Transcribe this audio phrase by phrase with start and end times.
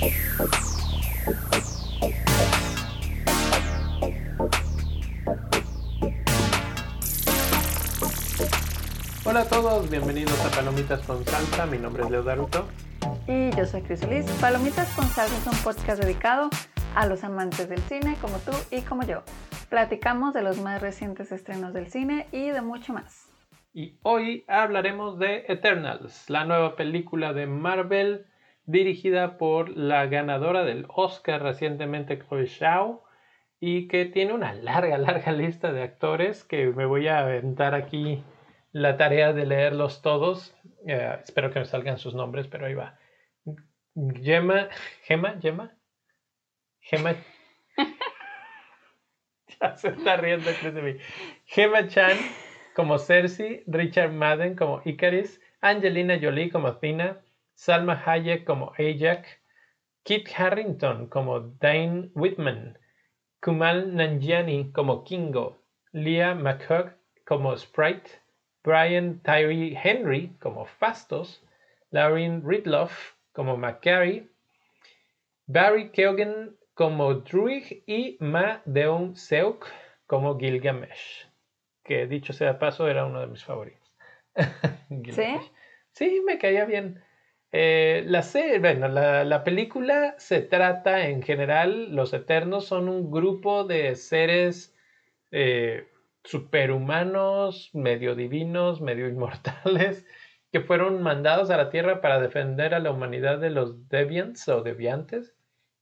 [0.00, 0.12] Hola
[9.40, 11.66] a todos, bienvenidos a Palomitas con Salsa.
[11.66, 12.66] Mi nombre es Leo Daruto.
[13.26, 14.24] Y yo soy Cris Liz.
[14.40, 16.48] Palomitas con Salsa es un podcast dedicado
[16.94, 19.22] a los amantes del cine como tú y como yo.
[19.68, 23.28] Platicamos de los más recientes estrenos del cine y de mucho más.
[23.74, 28.29] Y hoy hablaremos de Eternals, la nueva película de Marvel
[28.70, 33.04] dirigida por la ganadora del Oscar recientemente, Chloe Zhao,
[33.60, 38.24] y que tiene una larga, larga lista de actores que me voy a aventar aquí
[38.72, 40.56] la tarea de leerlos todos.
[40.86, 42.98] Eh, espero que me salgan sus nombres, pero ahí va.
[43.94, 44.68] Gemma,
[45.02, 45.76] Gemma, Gemma,
[46.80, 47.16] Gemma.
[49.60, 50.96] ya se está riendo de mí.
[51.44, 52.16] Gemma Chan
[52.74, 57.20] como Cersei, Richard Madden como Icaris, Angelina Jolie como Athena,
[57.60, 59.28] Salma Hayek como Ajax,
[60.02, 62.78] Kit Harrington como Dane Whitman,
[63.42, 65.58] Kumal Nanjiani como Kingo,
[65.92, 66.94] Leah McHugh
[67.26, 68.10] como Sprite,
[68.64, 71.42] Brian Tyree Henry como Fastos,
[71.90, 74.26] Lauren Ridloff como McCary,
[75.46, 79.66] Barry Keoghan como Druig y Ma Deon Seuk
[80.06, 81.26] como Gilgamesh,
[81.84, 83.92] que dicho sea paso era uno de mis favoritos.
[85.12, 85.36] ¿Sí?
[85.92, 87.04] Sí, me caía bien.
[87.52, 88.24] Eh, la,
[88.60, 94.76] bueno, la, película se trata en general, los Eternos son un grupo de seres
[95.32, 95.88] eh,
[96.22, 100.06] superhumanos, medio divinos, medio inmortales,
[100.52, 104.62] que fueron mandados a la Tierra para defender a la humanidad de los Deviants o
[104.62, 105.34] Deviantes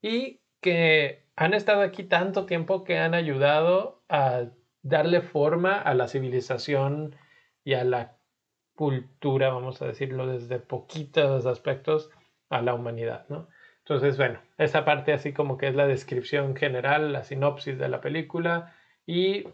[0.03, 4.47] y que han estado aquí tanto tiempo que han ayudado a
[4.83, 7.15] darle forma a la civilización
[7.65, 8.18] y a la
[8.79, 12.13] cultura, vamos a decirlo desde poquitos aspectos,
[12.49, 13.49] a la humanidad, ¿no?
[13.79, 18.01] Entonces, bueno, esa parte así como que es la descripción general, la sinopsis de la
[18.01, 18.73] película
[19.05, 19.49] y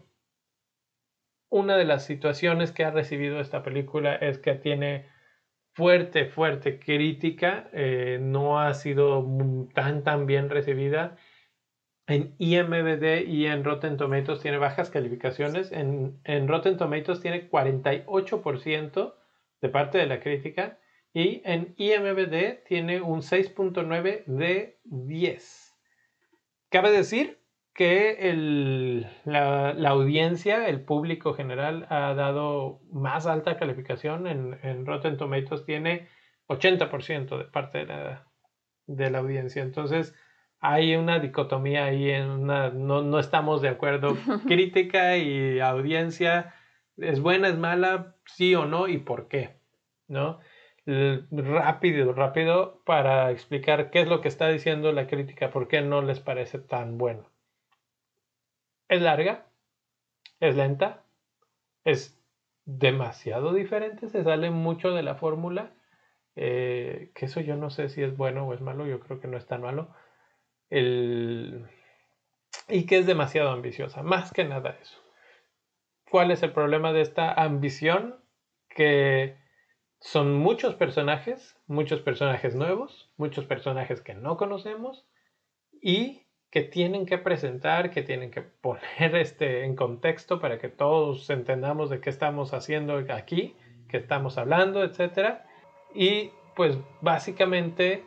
[1.49, 5.07] una de las situaciones que ha recibido esta película es que tiene
[5.73, 9.25] fuerte, fuerte crítica, eh, no ha sido
[9.73, 11.17] tan, tan bien recibida.
[12.07, 15.71] En IMBD y en Rotten Tomatoes tiene bajas calificaciones.
[15.71, 19.15] En, en Rotten Tomatoes tiene 48%
[19.61, 20.79] de parte de la crítica.
[21.13, 25.73] Y en IMBD tiene un 6.9 de 10.
[26.69, 27.39] Cabe decir
[27.75, 34.27] que el, la, audiencia, el público general, ha dado más alta calificación.
[34.27, 36.07] En, en Rotten Tomatoes tiene
[36.47, 38.27] 80% de parte de la,
[38.87, 39.61] de la, audiencia.
[39.61, 40.15] Entonces,
[40.71, 44.15] hay una dicotomía ahí, en una, no, no estamos de acuerdo.
[44.47, 46.53] Crítica y audiencia,
[46.97, 48.15] ¿es buena, es mala?
[48.25, 49.57] Sí o no y por qué,
[50.07, 50.39] ¿no?
[50.87, 56.01] rápido, rápido para explicar qué es lo que está diciendo la crítica, por qué no
[56.01, 57.29] les parece tan bueno.
[58.87, 59.47] Es larga,
[60.39, 61.03] es lenta,
[61.85, 62.21] es
[62.65, 65.71] demasiado diferente, se sale mucho de la fórmula,
[66.35, 69.27] eh, que eso yo no sé si es bueno o es malo, yo creo que
[69.27, 69.89] no es tan malo,
[70.69, 71.67] el...
[72.67, 74.99] y que es demasiado ambiciosa, más que nada eso.
[76.09, 78.15] ¿Cuál es el problema de esta ambición?
[78.69, 79.37] Que
[79.99, 85.07] son muchos personajes, muchos personajes nuevos, muchos personajes que no conocemos
[85.81, 91.29] y que tienen que presentar, que tienen que poner este en contexto para que todos
[91.29, 93.55] entendamos de qué estamos haciendo aquí,
[93.89, 95.39] qué estamos hablando, etc.
[95.93, 98.05] Y pues básicamente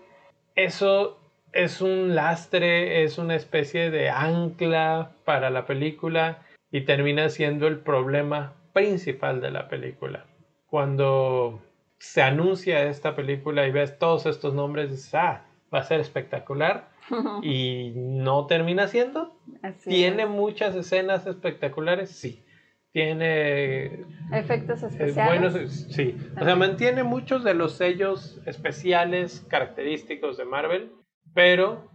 [0.55, 1.18] eso
[1.53, 7.79] es un lastre, es una especie de ancla para la película y termina siendo el
[7.79, 10.27] problema principal de la película.
[10.67, 11.63] Cuando
[11.99, 16.91] se anuncia esta película y ves todos estos nombres, dices, ah, va a ser espectacular
[17.43, 19.37] y no termina siendo.
[19.85, 22.45] Tiene muchas escenas espectaculares, sí.
[22.93, 25.53] Tiene efectos especiales.
[25.53, 26.17] Bueno, sí.
[26.41, 30.93] O sea, mantiene muchos de los sellos especiales característicos de Marvel,
[31.38, 31.88] pero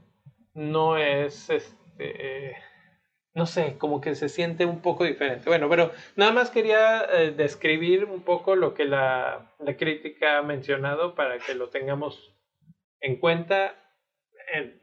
[0.54, 2.56] no es este
[3.34, 5.50] no sé, como que se siente un poco diferente.
[5.50, 10.44] Bueno, pero nada más quería eh, describir un poco lo que la, la crítica ha
[10.44, 12.34] mencionado para que lo tengamos
[13.01, 13.75] en cuenta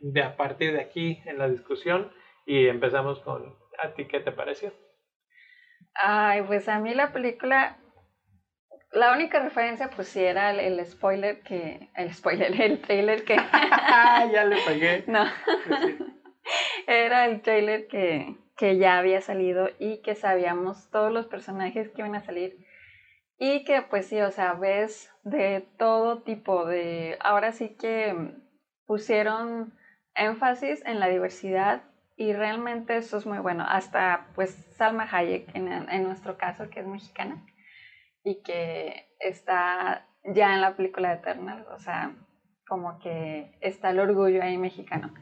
[0.01, 2.13] de a partir de aquí en la discusión
[2.45, 4.75] y empezamos con a ti qué te pareció.
[5.95, 7.79] Ay, pues a mí la película
[8.93, 13.37] la única referencia pues sí era el, spoiler que el spoiler, el trailer que
[14.33, 15.05] ya le pegué.
[15.07, 15.25] No.
[16.87, 22.03] era el trailer que que ya había salido y que sabíamos todos los personajes que
[22.03, 22.59] iban a salir
[23.39, 28.35] y que pues sí, o sea, ves de todo tipo de ahora sí que
[28.85, 29.73] pusieron
[30.15, 31.85] énfasis en la diversidad
[32.19, 33.65] y realmente eso es muy bueno.
[33.67, 37.43] Hasta pues Salma Hayek en, en nuestro caso, que es mexicana
[38.25, 42.15] y que está ya en la película Eternal, o sea,
[42.69, 45.13] como que está el orgullo ahí mexicano.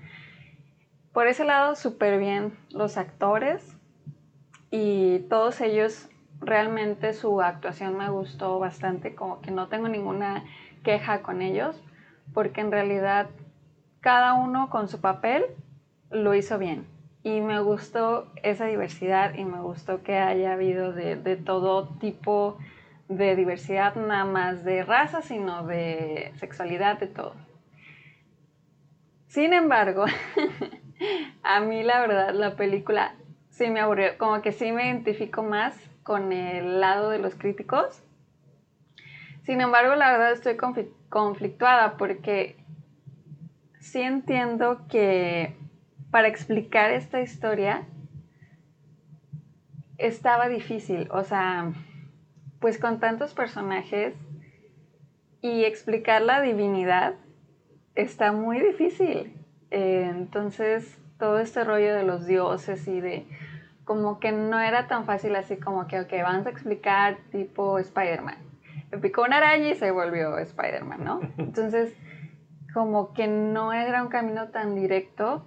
[1.12, 3.76] Por ese lado, súper bien los actores
[4.70, 6.08] y todos ellos,
[6.40, 10.44] realmente su actuación me gustó bastante, como que no tengo ninguna
[10.84, 11.82] queja con ellos,
[12.34, 13.28] porque en realidad
[14.00, 15.44] cada uno con su papel
[16.10, 16.86] lo hizo bien.
[17.24, 22.58] Y me gustó esa diversidad y me gustó que haya habido de, de todo tipo
[23.08, 27.34] de diversidad, nada más de raza, sino de sexualidad, de todo.
[29.26, 30.04] Sin embargo,
[31.42, 33.14] a mí la verdad la película
[33.50, 38.02] sí me aburrió, como que sí me identifico más con el lado de los críticos.
[39.42, 40.56] Sin embargo, la verdad estoy
[41.08, 42.56] conflictuada porque
[43.80, 45.54] sí entiendo que
[46.10, 47.86] para explicar esta historia
[49.98, 51.72] estaba difícil, o sea,
[52.60, 54.14] pues con tantos personajes
[55.40, 57.14] y explicar la divinidad
[57.94, 59.34] está muy difícil.
[59.70, 63.26] Eh, entonces, todo este rollo de los dioses y de
[63.84, 68.36] como que no era tan fácil así como que, ok, vamos a explicar tipo Spider-Man.
[68.90, 71.20] Me picó una araña y se volvió Spider-Man, ¿no?
[71.38, 71.94] Entonces,
[72.74, 75.46] como que no era un camino tan directo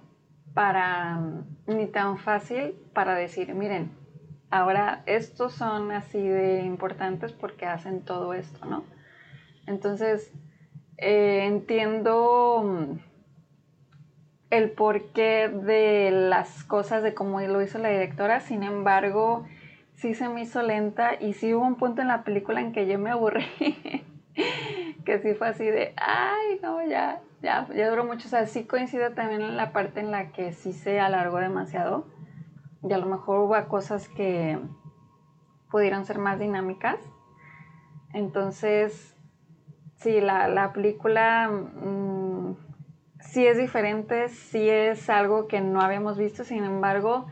[0.54, 1.20] para,
[1.66, 3.92] ni tan fácil para decir, miren,
[4.52, 8.84] ahora estos son así de importantes porque hacen todo esto, ¿no?
[9.66, 10.30] Entonces,
[10.98, 12.98] eh, entiendo
[14.50, 19.46] el porqué de las cosas, de cómo lo hizo la directora, sin embargo,
[19.94, 22.86] sí se me hizo lenta y sí hubo un punto en la película en que
[22.86, 23.46] yo me aburrí,
[25.06, 28.64] que sí fue así de, ay, no, ya, ya, ya duró mucho, o sea, sí
[28.64, 32.11] coincido también en la parte en la que sí se alargó demasiado
[32.82, 34.58] y a lo mejor hubo cosas que
[35.70, 36.98] pudieron ser más dinámicas.
[38.12, 39.16] Entonces,
[39.96, 41.48] sí, la, la película...
[41.48, 42.56] Mm,
[43.22, 47.26] sí es diferente, sí es algo que no habíamos visto, sin embargo,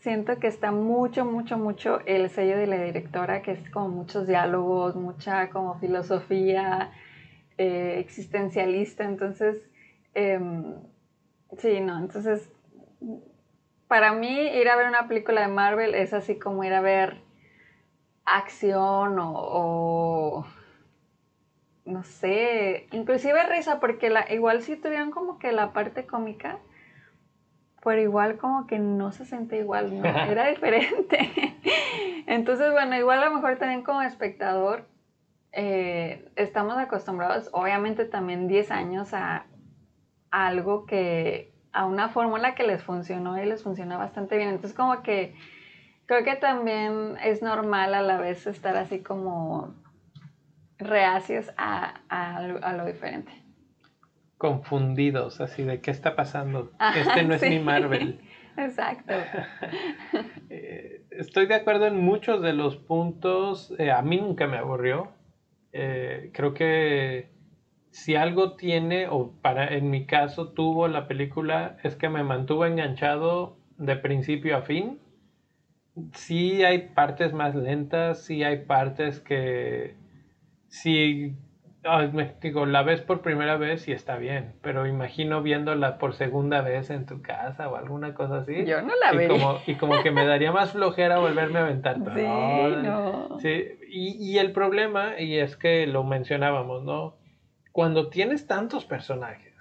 [0.00, 4.26] siento que está mucho, mucho, mucho el sello de la directora, que es como muchos
[4.26, 6.90] diálogos, mucha como filosofía
[7.56, 9.56] eh, existencialista, entonces,
[10.14, 10.74] em,
[11.56, 12.50] sí, no, entonces,
[13.88, 17.22] para mí ir a ver una película de Marvel es así como ir a ver
[18.24, 20.46] acción o
[21.88, 26.58] no sé, inclusive risa, porque la, igual sí tuvieron como que la parte cómica,
[27.82, 30.04] pero igual como que no se sentía igual, ¿no?
[30.30, 31.56] Era diferente.
[32.26, 34.86] Entonces, bueno, igual a lo mejor también como espectador
[35.52, 39.46] eh, estamos acostumbrados, obviamente también 10 años a,
[40.30, 44.48] a algo que, a una fórmula que les funcionó y les funciona bastante bien.
[44.48, 45.36] Entonces, como que
[46.06, 49.76] creo que también es normal a la vez estar así como
[50.76, 52.42] reacios a,
[52.76, 53.30] lo, diferente.
[54.38, 56.72] Confundidos, así de qué está pasando.
[56.96, 58.20] este no es mi Marvel.
[58.56, 59.14] Exacto.
[60.50, 63.72] Eh, estoy de acuerdo en muchos de los puntos.
[63.78, 65.12] Eh, a mí nunca me aburrió.
[65.72, 67.28] Eh, creo que
[67.90, 72.66] si algo tiene, o para en mi caso tuvo la película, es que me mantuvo
[72.66, 75.00] enganchado de principio a fin.
[76.12, 79.96] Sí hay partes más lentas, sí hay partes que
[80.68, 81.34] si
[82.42, 86.90] digo, la ves por primera vez y está bien, pero imagino viéndola por segunda vez
[86.90, 88.64] en tu casa o alguna cosa así.
[88.64, 89.60] Yo no la veo.
[89.66, 93.38] Y como que me daría más flojera volverme a aventar Sí, no.
[93.40, 97.17] Sí, y, y el problema, y es que lo mencionábamos, ¿no?
[97.78, 99.54] Cuando tienes tantos personajes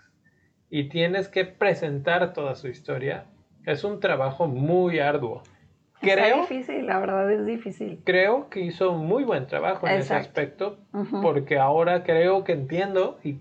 [0.72, 3.26] y tienes que presentar toda su historia,
[3.64, 5.44] es un trabajo muy arduo.
[6.02, 8.02] Creo, es difícil, la verdad es difícil.
[8.04, 10.80] Creo que hizo muy buen trabajo en ese aspecto,
[11.22, 13.38] porque ahora creo que entiendo y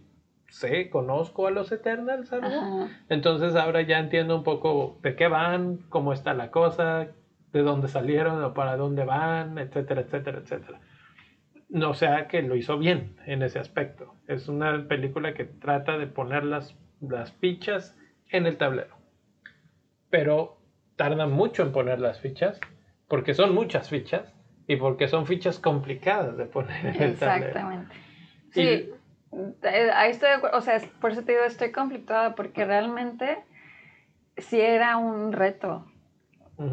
[0.51, 2.87] sé, conozco a los Eternals, algo.
[3.09, 7.07] Entonces ahora ya entiendo un poco de qué van, cómo está la cosa,
[7.51, 10.81] de dónde salieron o para dónde van, etcétera, etcétera, etcétera.
[11.69, 14.15] No sea que lo hizo bien en ese aspecto.
[14.29, 17.97] Es una película que trata de poner las, las fichas
[18.31, 18.97] en el tablero.
[20.11, 20.59] Pero
[20.97, 22.61] tardan mucho en poner las fichas,
[23.09, 24.33] porque son muchas fichas
[24.67, 27.47] y porque son fichas complicadas de poner en el tablero.
[27.47, 27.95] Exactamente.
[28.51, 28.91] Sí,
[29.63, 33.39] eh, ahí estoy o sea, por eso te digo, estoy conflictuada, porque realmente
[34.39, 35.87] sí era un reto.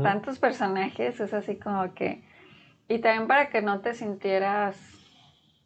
[0.01, 2.23] Tantos personajes, es así como que...
[2.88, 4.78] Y también para que no te sintieras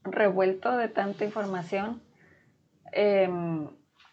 [0.03, 2.01] revuelto de tanta información,
[2.91, 3.67] em,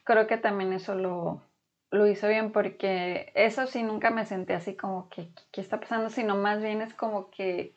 [0.05, 1.43] creo que también eso lo,
[1.91, 6.11] lo hizo bien porque eso sí nunca me sentí así como que, ¿qué está pasando?
[6.11, 7.75] Sino más bien es como que,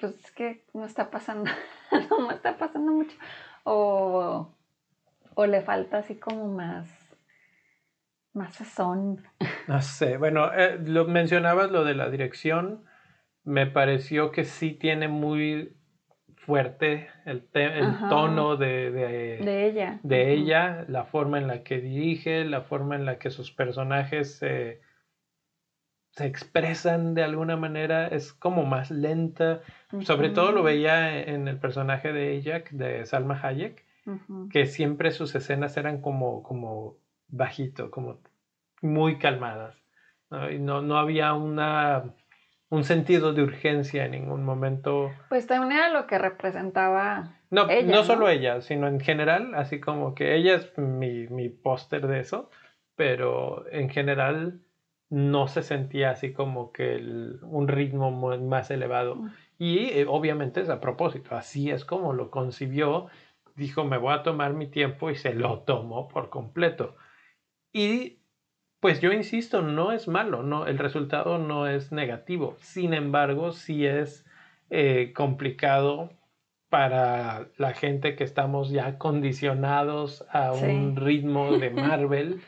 [0.00, 1.50] pues es que no está pasando,
[2.10, 3.16] no me está pasando mucho.
[3.64, 4.48] O,
[5.34, 6.88] o le falta así como más,
[8.32, 9.22] más sazón.
[9.66, 12.84] No sé, bueno, eh, lo mencionabas lo de la dirección,
[13.46, 15.76] me pareció que sí tiene muy
[16.34, 20.00] fuerte el, el tono de, de, ella.
[20.02, 24.36] De ella, la forma en la que dirige, la forma en la que sus personajes
[24.36, 24.80] se,
[26.10, 29.60] se expresan de alguna manera, es como más lenta.
[30.00, 33.84] Sobre todo lo veía en el personaje de ella, de Salma Hayek,
[34.50, 36.96] que siempre sus escenas eran como, como
[37.28, 38.18] bajito, como
[38.82, 39.76] muy calmadas.
[40.30, 42.12] no, no había una
[42.68, 45.12] un sentido de urgencia en ningún momento.
[45.28, 47.36] Pues también era lo que representaba.
[47.50, 52.06] No, no solo ella, sino en general, así como que ella es mi, mi póster
[52.08, 52.50] de eso,
[52.96, 54.60] pero en general
[55.08, 56.96] no se sentía así como que
[57.42, 59.16] un ritmo más elevado.
[59.16, 59.30] Mm.
[59.58, 63.06] Y eh, obviamente es a propósito, así es como lo concibió,
[63.54, 66.96] dijo me voy a tomar mi tiempo y se lo tomó por completo.
[67.72, 68.18] Y
[68.80, 72.56] pues yo insisto, no es malo, no, el resultado no es negativo.
[72.60, 74.24] Sin embargo, sí es
[74.70, 76.10] eh, complicado
[76.68, 82.40] para la gente que estamos ya condicionados a un ritmo de Marvel,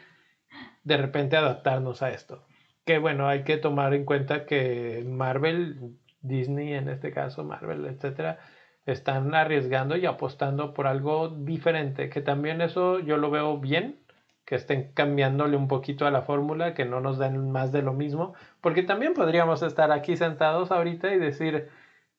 [0.85, 2.45] de repente adaptarnos a esto.
[2.85, 8.39] Que bueno, hay que tomar en cuenta que Marvel, Disney en este caso, Marvel, etcétera,
[8.87, 14.01] están arriesgando y apostando por algo diferente, que también eso yo lo veo bien,
[14.49, 17.93] que estén cambiándole un poquito a la fórmula, que no nos den más de lo
[17.93, 21.69] mismo, porque también podríamos estar aquí sentados ahorita y decir,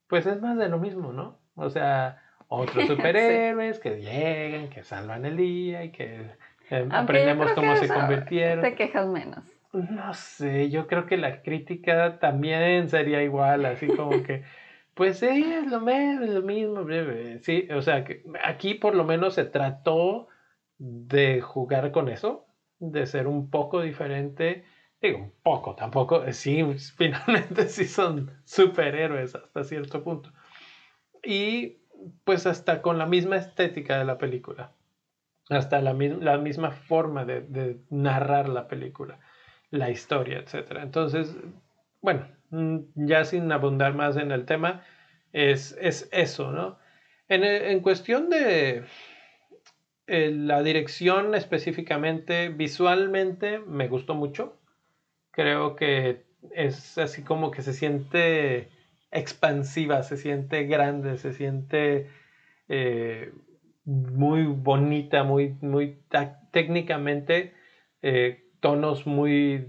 [0.05, 1.39] pues es más de lo mismo, ¿no?
[1.55, 6.27] O sea, otros superhéroes que llegan, que salvan el día y que
[6.69, 8.61] eh, aprendemos cómo se convirtieron.
[8.61, 9.43] Te quejas menos.
[9.73, 14.43] No sé, yo creo que la crítica también sería igual, así como que,
[14.93, 16.85] pues sí, es lo mismo, es lo mismo,
[17.41, 20.27] sí, o sea, que aquí por lo menos se trató
[20.79, 22.47] de jugar con eso,
[22.79, 24.63] de ser un poco diferente.
[25.01, 26.63] Digo, un poco, tampoco, sí,
[26.97, 30.31] finalmente sí son superhéroes hasta cierto punto.
[31.23, 31.79] Y
[32.23, 34.73] pues hasta con la misma estética de la película,
[35.49, 39.19] hasta la, la misma forma de, de, narrar la película,
[39.69, 40.77] la historia, etc.
[40.81, 41.35] Entonces,
[42.01, 44.83] bueno, mm, ya sin abundar más en el tema,
[45.33, 46.77] es, es eso, ¿no?
[47.27, 48.85] En, en cuestión de,
[50.11, 54.57] eh, la dirección específicamente, visualmente, me gustó mucho.
[55.29, 58.69] Creo que es así como que se siente
[59.11, 62.09] expansiva, se siente grande, se siente
[62.69, 63.31] eh,
[63.85, 65.99] muy bonita, muy, muy
[66.51, 67.53] técnicamente,
[68.01, 69.67] eh, tonos muy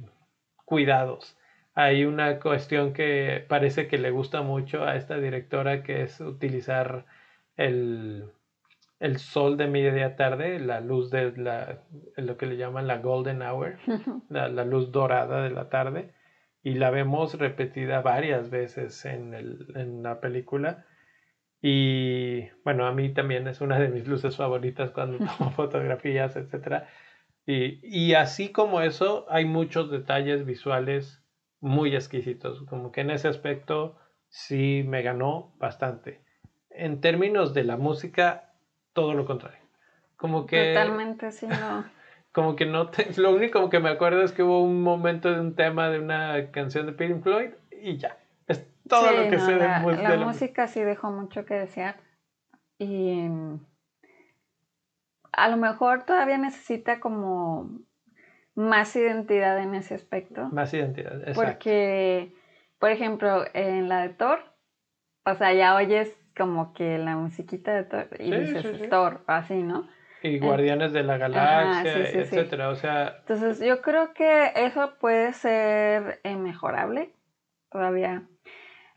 [0.65, 1.37] cuidados.
[1.75, 7.05] Hay una cuestión que parece que le gusta mucho a esta directora, que es utilizar
[7.59, 8.33] el,
[9.01, 11.83] el sol de media tarde, la luz de la,
[12.17, 13.79] lo que le llaman la golden hour,
[14.29, 16.13] la, luz dorada de la tarde,
[16.63, 20.85] y la vemos repetida varias veces en, el, en, la película.
[21.63, 26.85] Y bueno, a mí también es una de mis luces favoritas cuando tomo fotografías, etc.
[27.47, 31.25] Y, y así como eso, hay muchos detalles visuales
[31.61, 33.97] muy exquisitos, como que en ese aspecto
[34.29, 36.21] sí me ganó bastante.
[36.69, 38.50] En términos de la música,
[39.01, 39.59] todo lo contrario.
[40.17, 40.75] Como que...
[40.75, 41.85] Totalmente, sí, no.
[42.33, 43.11] Como que no te...
[43.21, 46.51] Lo único que me acuerdo es que hubo un momento de un tema de una
[46.53, 47.51] canción de Pink Floyd
[47.83, 48.19] y ya.
[48.47, 51.97] Es todo lo que sé de, la, la música sí dejó mucho que desear.
[52.79, 53.27] Y
[55.33, 57.81] a lo mejor todavía necesita como
[58.55, 60.51] más identidad en ese aspecto.
[60.53, 61.41] Más identidad, exacto.
[61.41, 62.35] Porque,
[62.79, 64.41] por ejemplo, en la de Thor,
[65.25, 69.89] o sea, ya oyes como que la musiquita de Thor y dices Thor, así, ¿no?
[70.23, 73.17] Y Guardianes de la Galaxia, etcétera, o sea...
[73.21, 77.15] Entonces yo creo que eso puede ser eh, mejorable
[77.71, 78.25] todavía.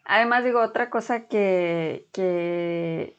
[0.04, 3.16] Además digo, otra cosa que, que,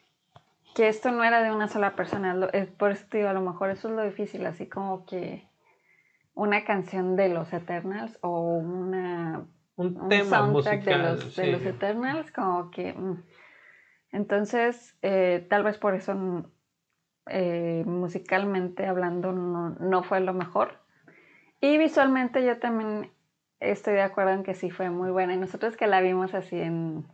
[0.74, 3.40] que esto no era de una sola persona, es por eso te digo, a lo
[3.40, 5.48] mejor eso es lo difícil, así como que
[6.34, 9.46] una canción de los Eternals o una...
[9.76, 12.92] Un, tema musical, de los, de los Eternals, como que...
[12.92, 13.22] Mm,
[14.14, 16.44] entonces, eh, tal vez por eso mm,
[17.30, 20.78] eh, musicalmente hablando no, fue lo mejor.
[21.60, 23.10] Y visualmente yo también
[23.58, 25.34] estoy de acuerdo en que sí fue muy buena.
[25.34, 27.04] Y nosotros que la vimos así en,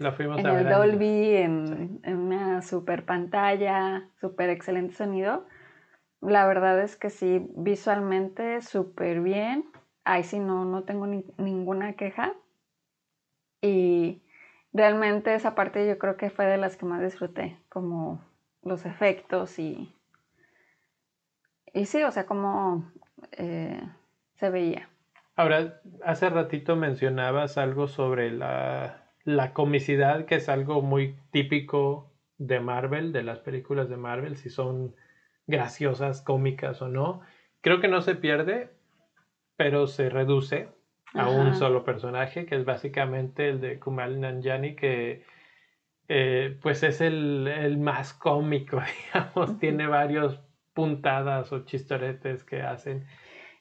[0.00, 5.46] en el Dolby, en, una super pantalla, super excelente sonido,
[6.20, 9.66] la verdad es que sí, visualmente súper bien.
[10.02, 12.32] Ahí sí no, no tengo ninguna queja.
[13.62, 14.22] Y
[14.72, 18.24] realmente esa parte yo creo que fue de las que más disfruté, como
[18.62, 19.94] los efectos y...
[21.72, 22.90] Y sí, o sea, como
[23.32, 23.80] eh,
[24.34, 24.88] se veía.
[25.36, 32.58] Ahora, hace ratito mencionabas algo sobre la, la comicidad, que es algo muy típico de
[32.58, 34.96] Marvel, de las películas de Marvel, si son
[35.46, 37.20] graciosas, cómicas o no.
[37.60, 38.70] Creo que no se pierde,
[39.56, 40.68] pero se reduce
[41.14, 45.24] a un solo personaje, que es básicamente el de Kumal Nanjani, que
[46.08, 48.80] eh, pues es el, más cómico,
[49.14, 50.40] digamos, tiene varios
[50.72, 53.06] puntadas o chistoretes que hacen.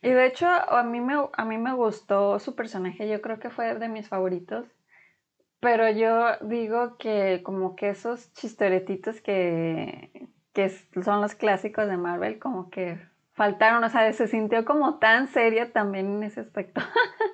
[0.01, 3.49] Y de hecho, a mí, me, a mí me gustó su personaje, yo creo que
[3.49, 4.65] fue de mis favoritos.
[5.59, 12.39] Pero yo digo que como que esos chistoretitos que, que son los clásicos de Marvel,
[12.39, 12.97] como que
[13.33, 16.81] faltaron, o sea, se sintió como tan seria también en ese aspecto.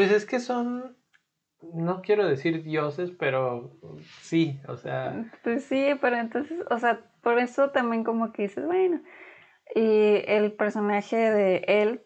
[0.00, 0.96] Pues es que son,
[1.74, 3.76] no quiero decir dioses, pero
[4.22, 5.26] sí, o sea.
[5.44, 9.02] Pues sí, pero entonces, o sea, por eso también como que dices, bueno.
[9.74, 12.00] Y el personaje de él,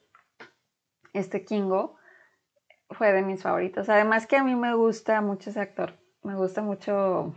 [1.12, 1.96] este Kingo,
[2.90, 3.88] fue de mis favoritos.
[3.88, 5.94] Además que a mí me gusta mucho ese actor.
[6.24, 7.32] Me gusta mucho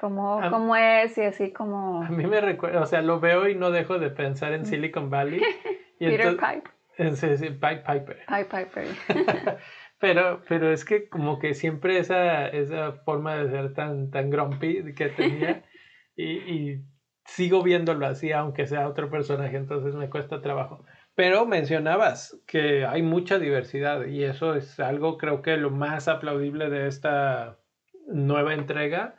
[0.00, 2.02] cómo, cómo es y así como...
[2.02, 5.10] A mí me recuerda, o sea, lo veo y no dejo de pensar en Silicon
[5.10, 5.42] Valley.
[5.98, 6.70] Peter Pipe.
[7.14, 8.24] Sí, sí, Pipe Piper.
[8.26, 9.58] Pipe Piper.
[9.98, 14.94] pero, pero es que como que siempre esa, esa forma de ser tan, tan grumpy
[14.94, 15.64] que tenía
[16.16, 16.84] y, y
[17.24, 20.84] sigo viéndolo así, aunque sea otro personaje, entonces me cuesta trabajo.
[21.14, 26.70] Pero mencionabas que hay mucha diversidad y eso es algo creo que lo más aplaudible
[26.70, 27.58] de esta
[28.06, 29.16] nueva entrega.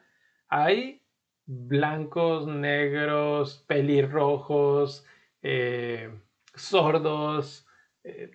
[0.48, 1.04] Hay
[1.46, 5.06] blancos, negros, pelirrojos,
[5.42, 6.10] eh,
[6.56, 7.68] sordos,
[8.04, 8.32] eh,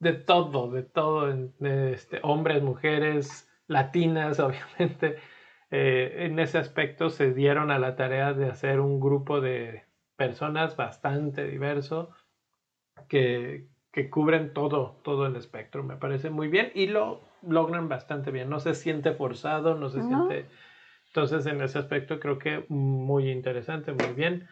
[0.00, 1.30] de todo, de todo,
[1.60, 5.16] este, hombres, mujeres, latinas, obviamente.
[5.70, 9.84] Eh, en ese aspecto se dieron a la tarea de hacer un grupo de
[10.16, 12.10] personas bastante diverso
[13.08, 13.68] que,
[14.10, 15.84] cubren todo, todo el espectro.
[15.84, 18.50] Me parece muy bien y lo logran bastante bien.
[18.50, 20.46] No se siente forzado, no se siente...
[21.08, 24.48] Entonces, en ese aspecto creo que muy interesante, muy bien.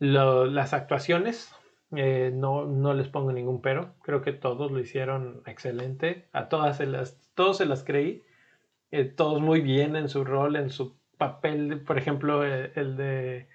[0.00, 1.54] las actuaciones,
[1.96, 3.94] eh, no, no les pongo ningún pero.
[4.02, 6.28] Creo que todos lo hicieron excelente.
[6.32, 8.22] A todas se las, todos se las creí.
[8.90, 11.82] Eh, todos muy bien en su rol, en su papel.
[11.86, 13.48] Por ejemplo, el, el de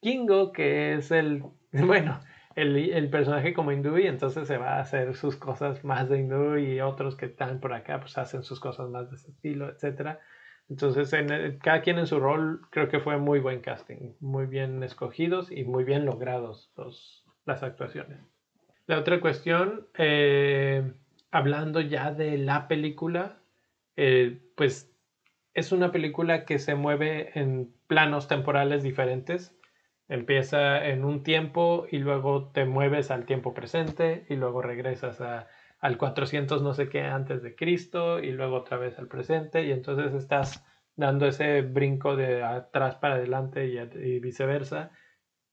[0.00, 2.20] Kingo, que es el, bueno,
[2.56, 6.58] el, personaje como hindú y entonces se va a hacer sus cosas más de hindú
[6.58, 10.18] y otros que están por acá pues hacen sus cosas más de ese estilo, etc.
[10.68, 14.82] Entonces en cada quien en su rol creo que fue muy buen casting, muy bien
[14.82, 18.18] escogidos y muy bien logrados los, las actuaciones.
[18.86, 20.92] La otra cuestión, eh,
[21.30, 23.38] hablando ya de la película,
[23.96, 24.90] eh, pues
[25.54, 29.54] es una película que se mueve en planos temporales diferentes
[30.12, 35.22] Empieza en un tiempo y luego te mueves al tiempo presente y luego regresas
[35.80, 39.72] al 400 no sé qué antes de Cristo y luego otra vez al presente y
[39.72, 44.90] entonces estás dando ese brinco de atrás para adelante y, viceversa.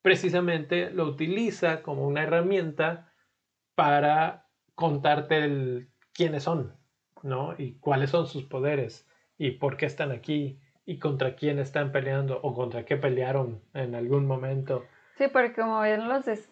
[0.01, 3.11] Precisamente lo utiliza como una herramienta
[3.75, 6.75] para contarte el, quiénes son,
[7.23, 7.55] ¿no?
[7.57, 9.07] Y cuáles son sus poderes
[9.37, 13.95] y por qué están aquí y contra quién están peleando o contra qué pelearon en
[13.95, 14.85] algún momento.
[15.17, 16.01] Sí, porque como bien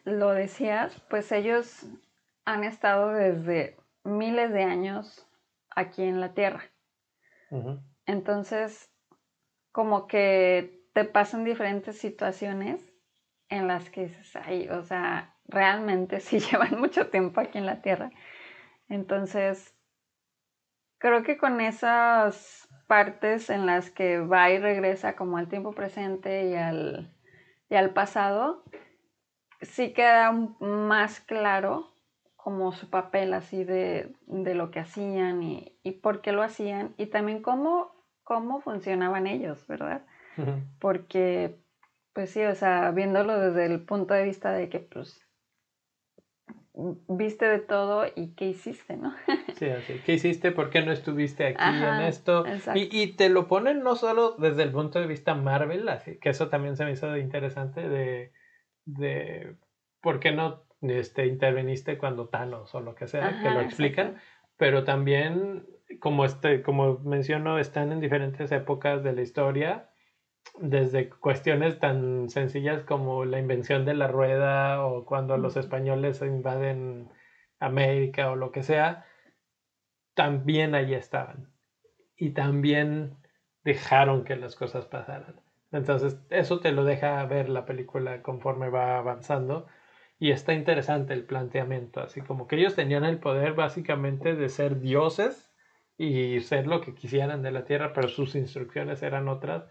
[0.06, 1.86] lo decías, pues ellos
[2.46, 5.28] han estado desde miles de años
[5.70, 6.64] aquí en la Tierra.
[8.06, 8.90] Entonces,
[9.72, 12.87] como que te pasan diferentes situaciones
[13.50, 17.82] en las que dices, ay, o sea, realmente sí llevan mucho tiempo aquí en la
[17.82, 18.12] Tierra.
[18.90, 19.76] Entonces,
[20.98, 26.48] creo que con esas partes en las que va y regresa como al tiempo presente
[26.50, 27.14] y al,
[27.70, 28.64] y al pasado,
[29.62, 31.92] sí queda más claro
[32.36, 37.42] como su papel así de, lo que hacían y, por qué lo hacían y también
[37.42, 37.92] cómo,
[38.24, 40.06] cómo funcionaban ellos, ¿verdad?
[40.80, 41.60] Porque,
[42.18, 45.24] pues sí, o sea, viéndolo desde el punto de vista de que pues
[46.74, 49.14] viste de todo y qué hiciste, ¿no?
[49.56, 50.02] sí, así.
[50.04, 50.52] ¿Qué hiciste?
[50.52, 52.44] ¿Por qué no estuviste aquí en esto?
[52.74, 56.30] Y, y, te lo ponen no solo desde el punto de vista Marvel, así que
[56.30, 58.34] eso también se me hizo interesante de,
[58.86, 59.56] de
[60.02, 64.18] por qué no este, interveniste cuando Thanos o lo que sea, que lo explican,
[64.58, 65.68] pero también
[66.00, 69.92] como este, como menciono, están en diferentes épocas de la historia
[70.60, 77.10] desde cuestiones tan sencillas como la invención de la rueda o cuando los españoles invaden
[77.60, 79.06] América o lo que sea,
[80.14, 81.52] también allí estaban.
[82.16, 83.18] Y también
[83.64, 85.40] dejaron que las cosas pasaran.
[85.72, 89.68] Entonces, eso te lo deja ver la película conforme va avanzando.
[90.20, 94.80] Y está interesante el planteamiento, así como que ellos tenían el poder básicamente de ser
[94.80, 95.54] dioses
[95.98, 99.66] y ser lo que quisieran de la tierra, pero sus instrucciones eran otras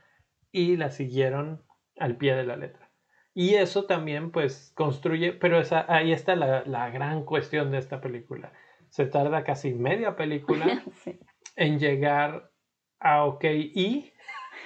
[0.52, 1.62] y las siguieron
[1.98, 2.90] al pie de la letra.
[3.34, 8.00] Y eso también pues construye, pero esa, ahí está la, la gran cuestión de esta
[8.00, 8.52] película.
[8.88, 10.82] Se tarda casi media película
[11.56, 12.50] en llegar
[12.98, 14.12] a OK y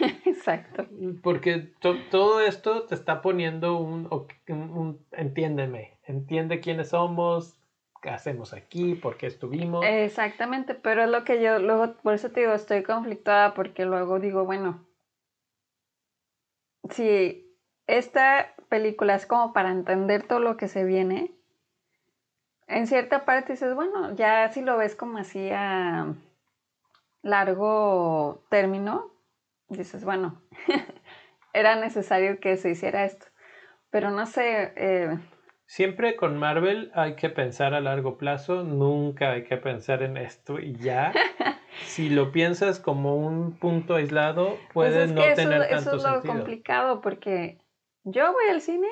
[0.25, 0.87] Exacto.
[1.23, 1.73] Porque
[2.11, 4.09] todo esto te está poniendo un,
[4.49, 7.59] un, entiéndeme, entiende quiénes somos,
[8.03, 9.85] qué hacemos aquí, por qué estuvimos.
[9.87, 14.19] Exactamente, pero es lo que yo luego, por eso te digo, estoy conflictada porque luego
[14.19, 14.87] digo, bueno,
[16.91, 21.33] si esta película es como para entender todo lo que se viene,
[22.67, 26.15] en cierta parte dices, bueno, ya si lo ves como así a
[27.23, 29.11] largo término,
[29.69, 30.41] dices, bueno,
[31.53, 33.27] era necesario que se hiciera esto.
[33.91, 34.73] Pero no sé.
[34.77, 35.19] Eh,
[35.71, 40.59] Siempre con Marvel hay que pensar a largo plazo, nunca hay que pensar en esto
[40.59, 41.13] y ya.
[41.85, 46.23] si lo piensas como un punto aislado, pues puede no tener tanto Eso es lo
[46.23, 47.59] complicado porque
[48.03, 48.89] yo voy al cine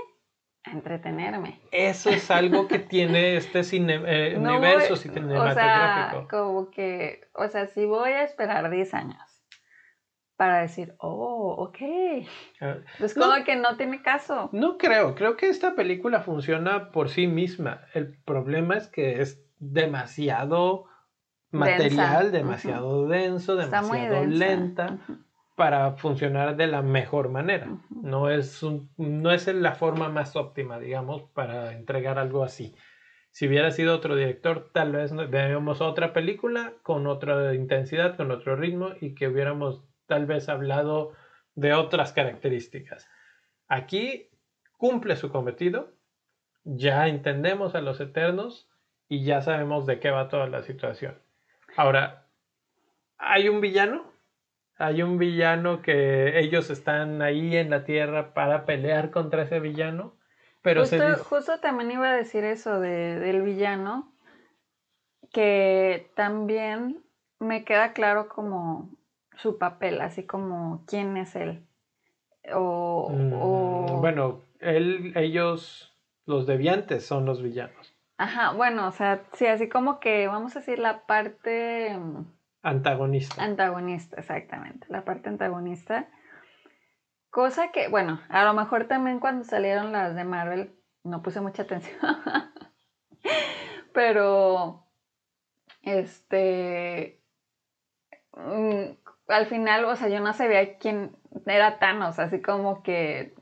[0.63, 1.61] a entretenerme.
[1.73, 5.51] Eso es algo que tiene este cine, eh, universo cinematográfico.
[5.51, 9.38] O sea, como que, o sea, si voy a esperar 10 años
[10.39, 11.79] para decir, oh, ok.
[12.61, 14.49] Ah, pues como que no tiene caso.
[14.53, 17.81] No creo, creo que esta película funciona por sí misma.
[17.93, 20.85] El problema es que es demasiado
[21.51, 24.99] material, demasiado denso, demasiado lenta
[25.57, 27.67] para funcionar de la mejor manera.
[27.91, 28.65] No es,
[28.97, 32.77] no es la forma más óptima, digamos, para entregar algo así.
[33.33, 38.55] Si hubiera sido otro director, tal vez veríamos otra película con otra intensidad, con otro
[38.55, 41.13] ritmo y que hubiéramos tal vez hablado
[41.55, 43.09] de otras características.
[43.69, 44.31] Aquí
[44.77, 45.93] cumple su cometido,
[46.65, 48.69] ya entendemos a los eternos
[49.09, 51.19] y ya sabemos de qué va toda la situación.
[51.77, 52.27] Ahora,
[53.19, 54.11] ¿hay un villano?
[54.77, 60.17] Hay un villano que ellos están ahí en la tierra para pelear contra ese villano.
[60.63, 64.13] Pero justo, también iba a decir eso del villano,
[65.33, 67.03] que también
[67.39, 68.98] me queda claro como
[69.39, 71.65] su papel, así como quién es él.
[72.53, 75.95] O, mm, Bueno, él, ellos,
[76.27, 77.95] los deviantes son los villanos.
[78.17, 81.97] Ajá, bueno, o sea, sí, así como que vamos a decir la parte...
[81.97, 82.27] Mm,
[82.63, 83.43] antagonista.
[83.43, 86.09] Antagonista, exactamente, la parte antagonista.
[87.31, 90.75] Cosa que, bueno, a lo mejor también cuando salieron las de Marvel
[91.05, 91.97] no puse mucha atención.
[93.93, 94.85] Pero,
[95.83, 97.21] este,
[98.33, 103.35] mm, al final, o sea, yo no sabía quién era Thanos, así como que,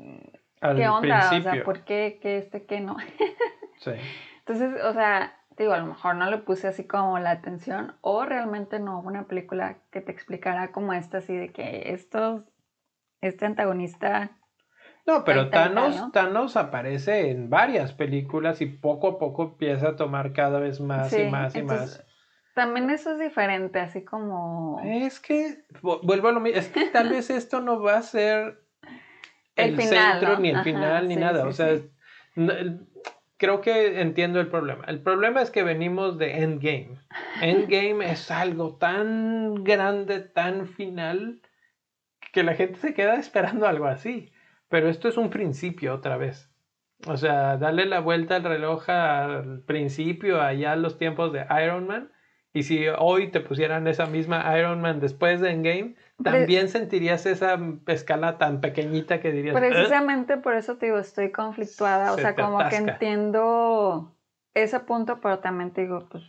[0.61, 1.31] ¿qué onda?
[1.33, 2.97] O sea, ¿por qué, qué este, qué no?
[3.79, 3.93] sí.
[4.41, 8.25] Entonces, o sea, digo, a lo mejor no le puse así como la atención o
[8.25, 12.43] realmente no hubo una película que te explicara como esta, así de que estos,
[13.21, 14.31] este antagonista...
[15.07, 20.33] No, pero Thanos, Thanos aparece en varias películas y poco a poco empieza a tomar
[20.33, 22.06] cada vez más y más y más
[22.57, 24.81] también eso es diferente, así como...
[24.83, 28.63] Es que, vuelvo a lo mismo, es que tal vez esto no va a ser
[29.57, 31.47] el, centro, ni el final, ni nada.
[31.47, 31.77] o sea,
[33.37, 34.87] creo que entiendo el problema.
[34.87, 36.99] El problema es que venimos de Endgame.
[37.43, 41.43] Endgame es algo tan grande, tan final,
[42.33, 44.33] que la gente se queda esperando algo así.
[44.71, 46.51] Pero esto es un principio otra vez.
[47.07, 51.87] O sea, darle la vuelta al reloj al principio, allá a los tiempos de Iron
[51.87, 52.13] Man,
[52.57, 57.61] y si hoy te pusieran esa misma Iron Man después de Endgame, también sentirías esa
[57.87, 59.55] escala tan pequeñita que dirías.
[59.55, 62.13] Precisamente por eso te digo, estoy conflictuada.
[62.13, 64.17] o sea, como que entiendo
[64.55, 66.25] ese punto, pero también te digo, pues.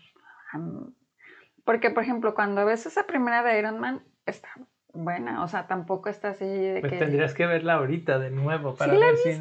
[1.63, 4.49] porque, por ejemplo, cuando ves esa primera de Iron Man, está
[4.91, 5.45] buena.
[5.45, 9.15] O sea, tampoco está así de pues tendrías que verla ahorita de nuevo para ver
[9.15, 9.39] si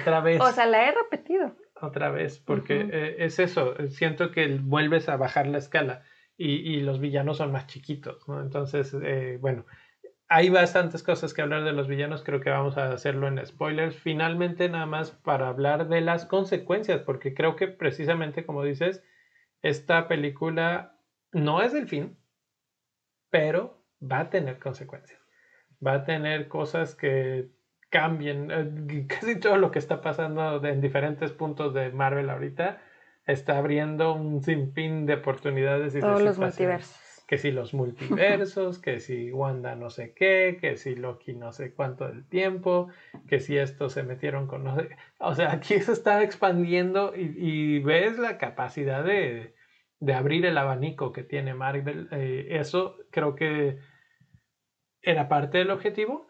[0.00, 0.40] otra vez.
[0.40, 1.54] O sea, la he repetido.
[1.80, 3.76] Otra vez, porque eh, es eso.
[3.90, 6.02] Siento que vuelves a bajar la escala
[6.36, 8.24] y, los villanos son más chiquitos.
[8.28, 9.64] Entonces, eh, bueno,
[10.28, 13.96] hay bastantes cosas que hablar de los villanos, creo que vamos a hacerlo en spoilers.
[13.96, 19.04] Finalmente, nada más para hablar de las consecuencias, porque creo que precisamente como dices,
[19.62, 20.98] esta película
[21.32, 22.16] no es el fin,
[23.30, 25.20] pero va a tener consecuencias.
[25.84, 27.50] Va a tener cosas que
[27.90, 28.50] cambien.
[28.50, 32.80] Eh, casi todo lo que está pasando en diferentes puntos de Marvel ahorita
[33.26, 37.00] está abriendo un sinfín de oportunidades y Todos los multiversos.
[37.26, 41.72] Que si los multiversos, que si Wanda no sé qué, que si Loki no sé
[41.72, 42.88] cuánto del tiempo,
[43.26, 44.66] que si estos se metieron con...
[45.18, 49.54] O sea, aquí se está expandiendo y, ves la capacidad de,
[50.14, 52.08] abrir el abanico que tiene Marvel.
[52.12, 53.78] Eh, eso creo que
[55.00, 56.26] era parte del objetivo,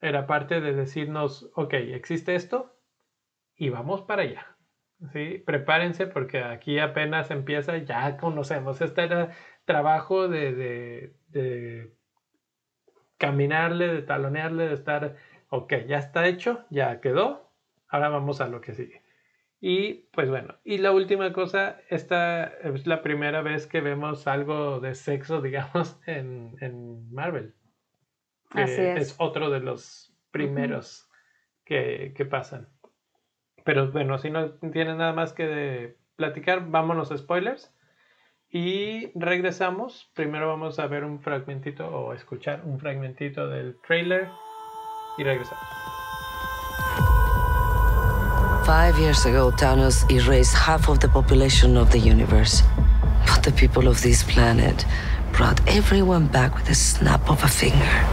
[0.00, 2.78] era parte de decirnos, ok, existe esto
[3.56, 4.53] y vamos para allá.
[5.12, 5.42] ¿Sí?
[5.44, 8.80] Prepárense porque aquí apenas empieza, ya conocemos.
[8.80, 9.30] Este era
[9.64, 11.94] trabajo de, de,
[13.18, 15.16] caminarle, de talonearle, de estar,
[15.48, 17.50] ok, ya está hecho, ya quedó,
[17.88, 19.02] ahora vamos a lo que sigue.
[19.60, 24.80] Y pues bueno, y la última cosa, esta es la primera vez que vemos algo
[24.80, 27.54] de sexo, digamos, en, en Marvel.
[28.50, 29.00] Así es.
[29.00, 29.14] es.
[29.18, 31.08] otro de los primeros
[31.64, 32.73] que, que pasan.
[33.64, 37.72] Pero bueno, si no tienes nada más que platicar, vámonos a spoilers.
[38.50, 40.10] Y regresamos.
[40.14, 44.28] Primero vamos a ver un fragmentito o escuchar un fragmentito del trailer.
[45.18, 45.64] Y regresamos.
[48.64, 52.62] Five years ago, Thanos erased half of the population of the universe.
[53.26, 54.86] But the people of this planet
[55.32, 58.04] brought everyone back with a snap of a finger.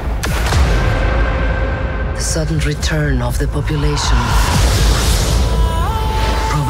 [2.15, 4.17] The sudden return of the population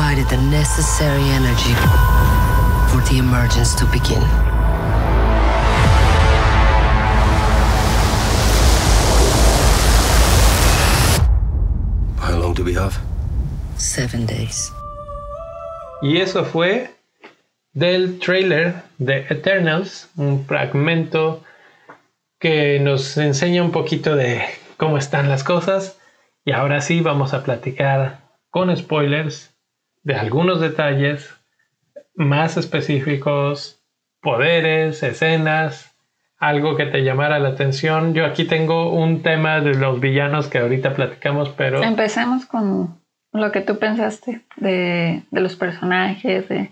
[0.01, 1.75] provided the necessary energy
[2.89, 4.21] for the emergence to begin.
[12.17, 12.97] How long do we have?
[13.77, 14.71] Seven days.
[16.01, 16.89] Y eso fue
[17.73, 21.43] del trailer de Eternals, un fragmento
[22.39, 24.41] que nos enseña un poquito de
[24.77, 25.99] cómo están las cosas.
[26.43, 29.50] Y ahora sí vamos a platicar con spoilers
[30.03, 31.33] de algunos detalles
[32.15, 33.81] más específicos,
[34.21, 35.95] poderes, escenas,
[36.37, 38.13] algo que te llamara la atención.
[38.13, 41.83] Yo aquí tengo un tema de los villanos que ahorita platicamos, pero...
[41.83, 42.99] Empecemos con
[43.31, 46.49] lo que tú pensaste de, los personajes.
[46.49, 46.71] De...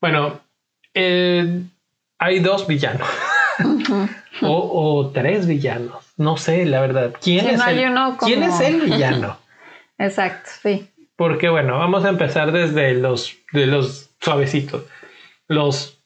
[0.00, 0.40] Bueno,
[0.94, 1.62] eh,
[2.18, 3.08] hay dos villanos.
[4.42, 6.12] o, tres villanos.
[6.18, 7.14] No sé, la verdad.
[7.20, 9.38] ¿Quién, es, el, ¿quién es el villano?
[9.98, 10.89] Exacto, sí.
[11.20, 14.86] Porque bueno, vamos a empezar desde los, de los suavecitos.
[15.48, 16.02] Los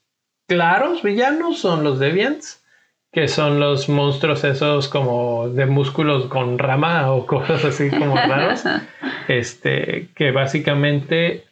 [0.49, 2.65] claros villanos son los Deviants,
[3.13, 8.65] que son los monstruos esos como de músculos con rama o cosas así como raros.
[9.29, 11.45] este, que básicamente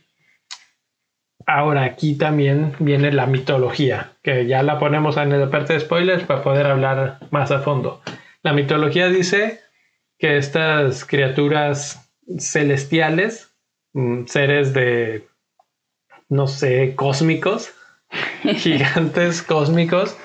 [1.47, 6.25] ahora aquí también viene la mitología, que ya la ponemos en la parte de spoilers
[6.25, 8.03] para poder hablar más a fondo.
[8.43, 9.61] La mitología dice
[10.19, 13.51] que estas criaturas celestiales
[14.27, 15.27] seres de,
[16.29, 17.73] no sé, cósmicos,
[18.57, 20.17] gigantes cósmicos,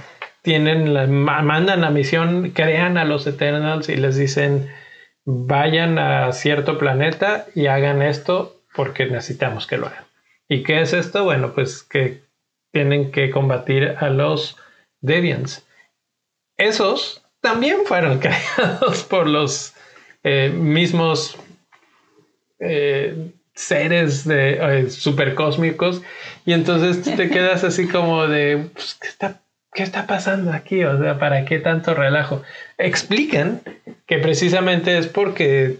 [0.41, 4.71] tienen la, mandan la misión, crean a los Eternals y les dicen,
[5.25, 10.05] vayan a cierto planeta y hagan esto porque necesitamos que lo hagan.
[10.47, 11.25] ¿Y qué es esto?
[11.25, 12.23] Bueno, pues que
[12.71, 14.55] tienen que combatir a los
[15.01, 15.67] Deviants.
[16.55, 19.73] Esos también fueron creados por los
[20.23, 21.37] eh, mismos
[22.59, 26.03] eh, seres de eh, super cósmicos
[26.45, 29.41] y entonces te quedas así como de pues, ¿qué, está,
[29.73, 30.83] ¿qué está pasando aquí?
[30.83, 32.43] O sea, ¿para qué tanto relajo?
[32.77, 33.61] Explican
[34.05, 35.79] que precisamente es porque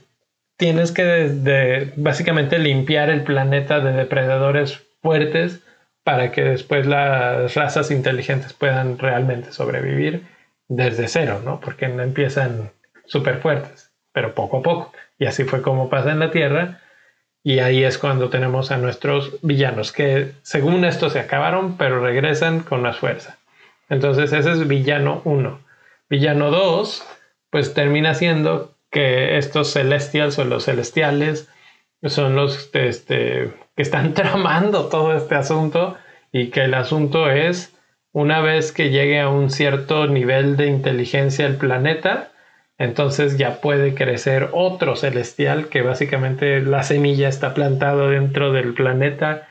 [0.57, 5.61] tienes que básicamente limpiar el planeta de depredadores fuertes
[6.03, 10.23] para que después las razas inteligentes puedan realmente sobrevivir
[10.67, 11.59] desde cero, ¿no?
[11.59, 12.71] Porque no empiezan
[13.05, 14.93] súper fuertes, pero poco a poco.
[15.19, 16.81] Y así fue como pasa en la Tierra
[17.47, 22.59] y ahí es cuando tenemos a nuestros villanos, que según esto se acabaron, pero regresan
[22.59, 23.37] con más fuerza.
[23.87, 25.57] Entonces ese es villano 1.
[26.09, 27.07] Villano 2,
[27.49, 31.47] pues termina siendo que estos celestials o los celestiales
[32.03, 35.95] son los este, que están tramando todo este asunto
[36.33, 37.73] y que el asunto es,
[38.11, 42.29] una vez que llegue a un cierto nivel de inteligencia el planeta,
[42.77, 49.47] entonces ya puede crecer otro celestial que básicamente la semilla está plantada dentro del planeta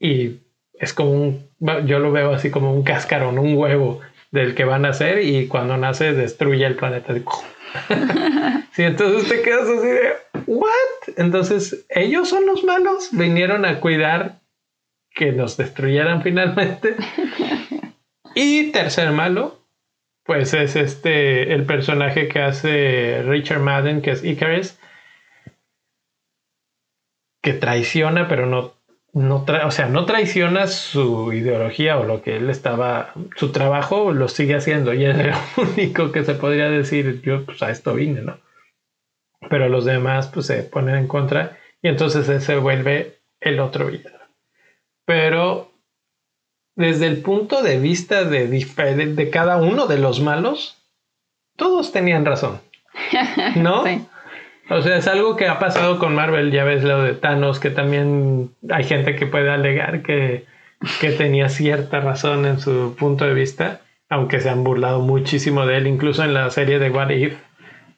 [0.00, 0.40] y
[0.74, 1.48] es como un,
[1.86, 5.46] yo lo veo así como un cascarón, un huevo del que va a nacer y
[5.46, 7.14] cuando nace destruye el planeta.
[8.72, 10.12] sí, entonces te quedas así de,
[10.46, 11.14] ¿what?
[11.16, 14.40] Entonces, ellos son los malos, vinieron a cuidar
[15.14, 16.96] que nos destruyeran finalmente.
[18.36, 19.63] Y tercer malo,
[20.24, 24.78] pues es este, el personaje que hace Richard Madden, que es Icarus,
[27.42, 28.72] que traiciona, pero no,
[29.12, 34.28] no o sea, no traiciona su ideología o lo que él estaba, su trabajo lo
[34.28, 38.22] sigue haciendo y es el único que se podría decir, yo pues a esto vine,
[38.22, 38.38] ¿no?
[39.50, 43.88] Pero los demás pues se ponen en contra y entonces él se vuelve el otro
[43.88, 44.18] villano.
[45.04, 45.73] Pero
[46.76, 50.78] desde el punto de vista de, de cada uno de los malos,
[51.56, 52.60] todos tenían razón.
[53.56, 53.84] ¿No?
[54.70, 57.70] O sea, es algo que ha pasado con Marvel, ya ves lo de Thanos, que
[57.70, 60.46] también hay gente que puede alegar que,
[61.00, 65.76] que tenía cierta razón en su punto de vista, aunque se han burlado muchísimo de
[65.76, 67.36] él, incluso en la serie de What If.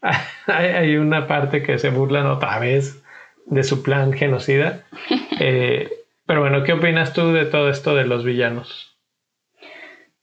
[0.46, 3.02] hay una parte que se burlan otra vez
[3.46, 4.84] de su plan genocida.
[5.38, 5.90] Eh,
[6.26, 8.96] pero bueno, ¿qué opinas tú de todo esto de los villanos?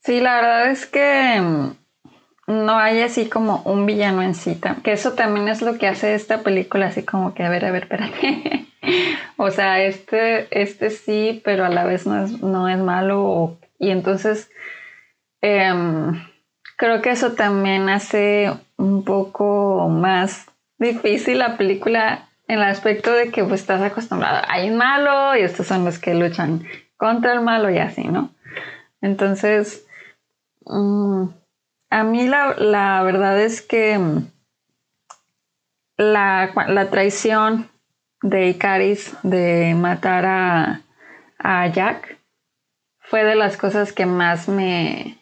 [0.00, 1.70] Sí, la verdad es que mm,
[2.46, 6.14] no hay así como un villano en sí, que eso también es lo que hace
[6.14, 8.66] esta película, así como que, a ver, a ver, espérate.
[9.38, 13.56] o sea, este, este sí, pero a la vez no es, no es malo.
[13.78, 14.50] y entonces,
[15.40, 16.22] em,
[16.76, 20.46] creo que eso también hace un poco más
[20.78, 25.42] difícil la película en el aspecto de que pues estás acostumbrado, hay un malo y
[25.42, 26.64] estos son los que luchan
[26.96, 28.30] contra el malo y así, ¿no?
[29.00, 29.86] Entonces,
[30.64, 31.24] mm,
[31.90, 34.26] a mí la, verdad es que mm,
[35.96, 37.70] la, traición
[38.22, 40.80] de Icaris de matar a,
[41.38, 42.18] a Jack
[42.98, 45.18] fue de las cosas que más me,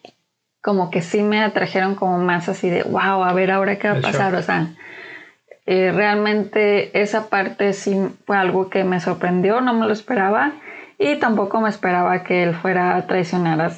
[0.61, 3.97] como que sí me atrajeron como más así de, wow, a ver ahora qué va
[3.97, 4.69] a pasar, o sea,
[5.65, 10.53] eh, realmente esa parte sí fue algo que me sorprendió, no me lo esperaba
[10.97, 13.71] y tampoco me esperaba que él fuera a traicionar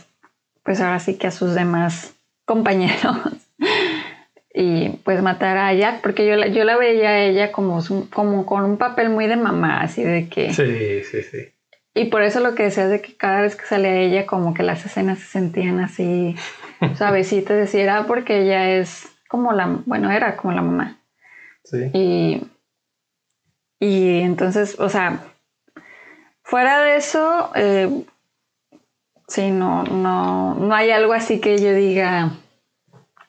[0.64, 3.18] pues ahora sí que a sus demás compañeros
[4.54, 7.80] y pues matar a Jack, porque yo la, yo la veía a ella como,
[8.12, 10.54] como con un papel muy de mamá, así de que...
[10.54, 11.52] Sí, sí, sí.
[11.94, 14.64] Y por eso lo que decía de que cada vez que salía ella como que
[14.64, 16.36] las escenas se sentían así
[16.98, 20.98] suavecitas, decía, era porque ella es como la, bueno, era como la mamá.
[21.94, 22.42] Y,
[23.80, 25.24] y entonces, o sea,
[26.44, 27.90] fuera de eso, eh,
[29.28, 32.32] sí, no, no, no hay algo así que yo diga,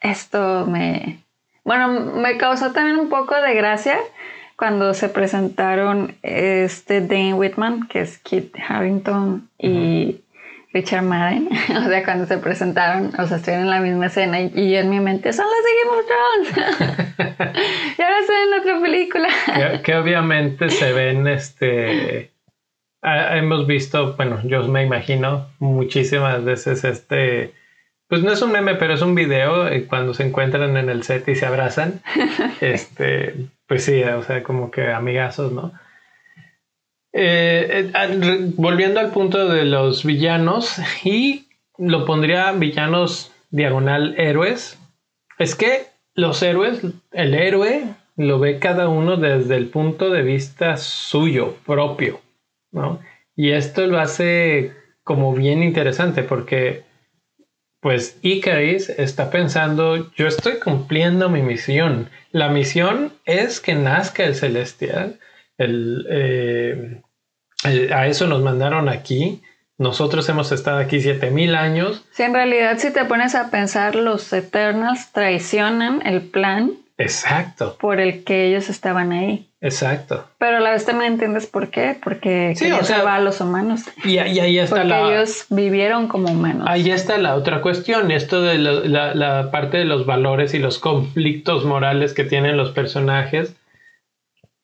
[0.01, 1.23] esto me...
[1.65, 3.99] Bueno, me causó también un poco de gracia
[4.57, 10.21] cuando se presentaron este Dane Whitman, que es Kit Harrington, y
[10.77, 14.73] Richard Madden, o sea, cuando se presentaron, o sea, estuvieron en la misma escena y,
[14.73, 17.37] yo en mi mente, son las de Game of Thrones.
[17.99, 19.29] y ahora estoy en otra película.
[19.83, 22.31] que, obviamente se ven, este,
[23.03, 27.55] hemos visto, bueno, yo me imagino muchísimas veces este,
[28.09, 31.05] pues no es un meme, pero es un video eh, cuando se encuentran en el
[31.05, 32.03] set y se abrazan.
[32.61, 35.73] este, pues sí, o sea, como que amigazos, ¿no?
[37.19, 41.47] Eh, eh, volviendo al punto de los villanos, y
[41.79, 44.79] lo pondría villanos diagonal héroes,
[45.39, 47.85] es que los héroes, el héroe
[48.17, 52.21] lo ve cada uno desde el punto de vista suyo, propio,
[52.71, 53.01] ¿no?
[53.35, 56.85] Y esto lo hace como bien interesante porque
[57.81, 62.11] pues Icaris está pensando, yo estoy cumpliendo mi misión.
[62.31, 65.19] La misión es que nazca el celestial,
[65.57, 67.03] el, eh,
[67.67, 69.43] a eso nos mandaron aquí.
[69.79, 72.05] Nosotros hemos estado aquí 7000 años.
[72.13, 76.73] Si en realidad si te pones a pensar, los Eternals traicionan el plan.
[76.99, 77.77] Exacto.
[77.79, 79.51] Por el que ellos estaban ahí.
[79.61, 80.27] Exacto.
[80.39, 83.83] Pero a la vez también entiendes por qué, porque sí, o a los humanos.
[84.05, 86.67] Y, ahí está porque ellos vivieron como humanos.
[86.71, 90.79] Ahí está la otra cuestión, esto de la, la, parte de los valores y los
[90.79, 93.55] conflictos morales que tienen los personajes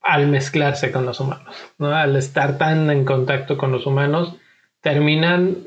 [0.03, 1.95] al mezclarse con los humanos, ¿no?
[1.95, 4.37] Al estar tan en contacto con los humanos,
[4.81, 5.59] terminan,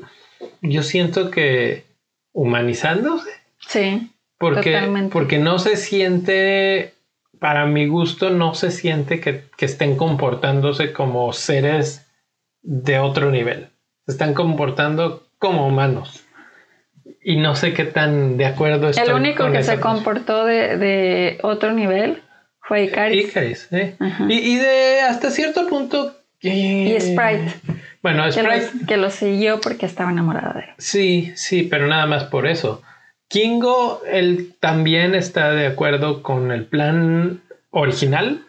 [0.60, 1.84] yo siento que
[2.32, 3.30] humanizándose.
[3.58, 4.12] Sí.
[4.38, 6.92] Porque, porque no se siente,
[7.40, 12.06] para mi gusto, no se siente que, que estén comportándose como seres
[12.60, 13.70] de otro nivel.
[14.04, 16.22] Se están comportando como humanos.
[17.22, 19.06] Y no sé qué tan de acuerdo estoy.
[19.06, 22.22] El único que se comportó de, de otro nivel
[22.66, 23.28] fue Icaris.
[23.28, 23.68] Icaris,
[24.28, 26.16] y, de hasta cierto punto.
[26.40, 27.54] y Sprite.
[28.02, 28.86] Bueno, Sprite.
[28.86, 30.74] Que lo, siguió porque estaba enamorada de él.
[30.78, 32.82] Sí, sí, pero nada más por eso.
[33.28, 38.42] Kingo, él también está de acuerdo con el plan original,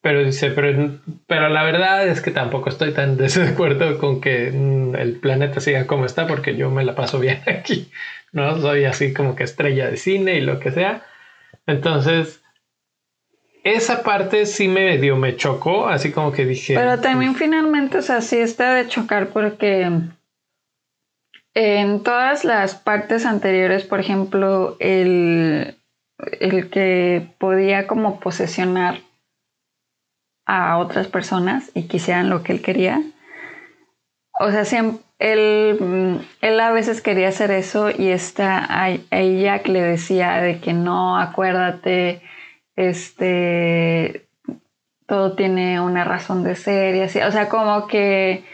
[0.00, 4.96] Pero dice, pero, pero la verdad es que tampoco estoy tan desacuerdo con que mm,
[4.96, 7.90] el planeta siga como está porque yo me la paso bien aquí.
[8.32, 11.02] No soy así como que estrella de cine y lo que sea.
[11.66, 12.42] Entonces,
[13.74, 16.74] esa parte sí me dio, me chocó, así como que dije.
[16.74, 19.90] Pero también finalmente, o sea, sí está de chocar porque
[21.54, 25.76] en todas las partes anteriores, por ejemplo, el,
[26.40, 29.00] el que podía como posesionar
[30.46, 33.02] a otras personas y quisieran lo que él quería.
[34.40, 39.82] O sea, siempre, él, él a veces quería hacer eso y esta, a, ella le
[39.82, 42.22] decía de que no, acuérdate,
[42.78, 44.28] este,
[45.06, 47.20] todo tiene una razón de ser y así.
[47.20, 48.44] O sea, como que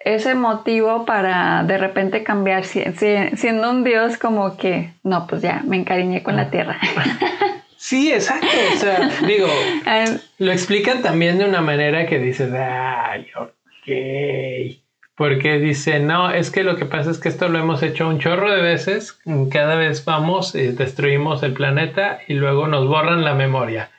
[0.00, 5.76] ese motivo para de repente cambiar, siendo un dios como que, no, pues ya, me
[5.76, 6.78] encariñé con la tierra.
[7.82, 8.46] Sí, exacto.
[8.74, 9.48] O sea, digo,
[10.38, 14.80] lo explican también de una manera que dices, ay, ok.
[15.20, 18.20] Porque dice, no, es que lo que pasa es que esto lo hemos hecho un
[18.20, 19.20] chorro de veces.
[19.52, 23.90] Cada vez vamos y destruimos el planeta y luego nos borran la memoria.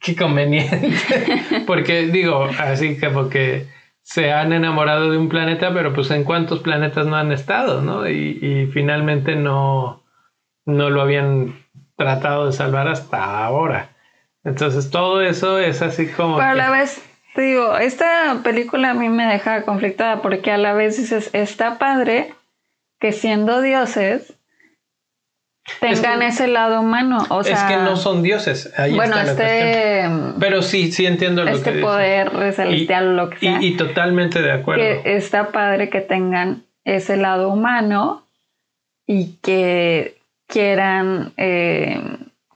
[0.00, 0.94] Qué conveniente.
[1.66, 3.66] Porque digo, así como que
[4.00, 8.08] se han enamorado de un planeta, pero pues en cuántos planetas no han estado, ¿no?
[8.08, 10.02] Y, y finalmente no,
[10.64, 11.62] no lo habían
[11.94, 13.90] tratado de salvar hasta ahora.
[14.44, 16.38] Entonces todo eso es así como...
[16.38, 20.58] Pero a la vez, te digo, esta película a mí me deja conflictada porque a
[20.58, 22.34] la vez dices, está padre
[22.98, 24.34] que siendo dioses
[25.80, 27.24] tengan ese lado humano.
[27.30, 28.72] O sea, es que no son dioses.
[28.76, 30.08] Ahí bueno, este.
[30.38, 33.62] Pero sí, sí entiendo lo este que poder celestial, lo que sea.
[33.62, 34.82] Y, totalmente de acuerdo.
[34.82, 38.26] Que está padre que tengan ese lado humano
[39.06, 42.00] y que quieran eh,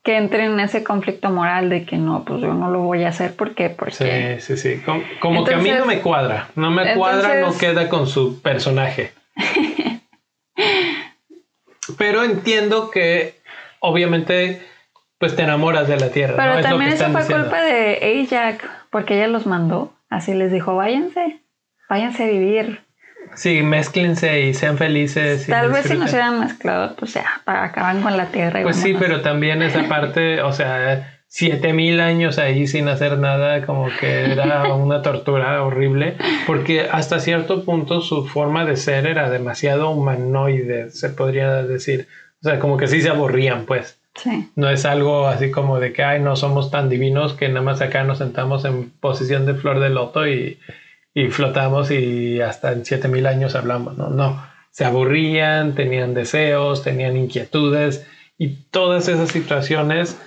[0.07, 3.09] que entren en ese conflicto moral de que no, pues yo no lo voy a
[3.09, 3.70] hacer porque...
[3.70, 4.38] porque...
[4.38, 4.82] Sí, sí, sí.
[5.18, 6.46] Como, que a mí no me cuadra.
[6.54, 9.12] No me cuadra, no queda con su personaje.
[11.98, 13.40] Pero entiendo que
[13.80, 14.62] obviamente
[15.18, 16.36] pues te enamoras de la tierra.
[16.36, 19.92] Pero también eso fue culpa de Ajax, porque ella los mandó.
[20.09, 21.40] Así les dijo, váyanse,
[21.88, 22.86] váyanse a vivir.
[23.37, 25.47] Sí, mezclense y sean felices.
[25.47, 28.62] Tal vez si no se hubieran mezclado, pues ya, para acabar con la tierra.
[28.62, 33.66] pues sí, pero también esa parte, o sea, siete mil años ahí sin hacer nada,
[33.66, 36.16] como que era una tortura horrible,
[36.47, 42.09] porque hasta cierto punto su forma de ser era demasiado humanoide, se podría decir.
[42.41, 43.99] O sea, como que sí se aburrían, pues.
[44.14, 44.51] Sí.
[44.57, 47.82] No es algo así como de que, ay, no somos tan divinos que nada más
[47.82, 50.59] acá nos sentamos en posición de flor de loto y
[51.17, 54.11] y flotamos y hasta en 7000 años hablamos, ¿no?
[54.11, 58.07] No, se aburrían, tenían deseos, tenían inquietudes
[58.37, 60.21] y todas esas situaciones,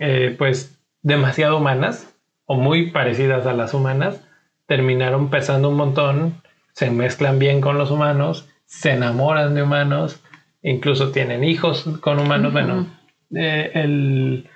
[0.00, 2.12] eh, pues demasiado humanas
[2.46, 4.22] o muy parecidas a las humanas,
[4.66, 10.20] terminaron pesando un montón, se mezclan bien con los humanos, se enamoran de humanos,
[10.62, 12.52] incluso tienen hijos con humanos.
[12.52, 12.88] Bueno,
[13.36, 14.48] eh, el,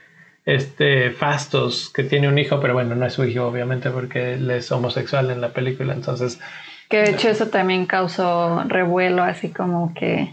[0.49, 4.51] este Fastos, que tiene un hijo, pero bueno, no es su hijo, obviamente, porque él
[4.51, 6.41] es homosexual en la película, entonces...
[6.89, 10.31] Que de hecho eso también causó revuelo, así como que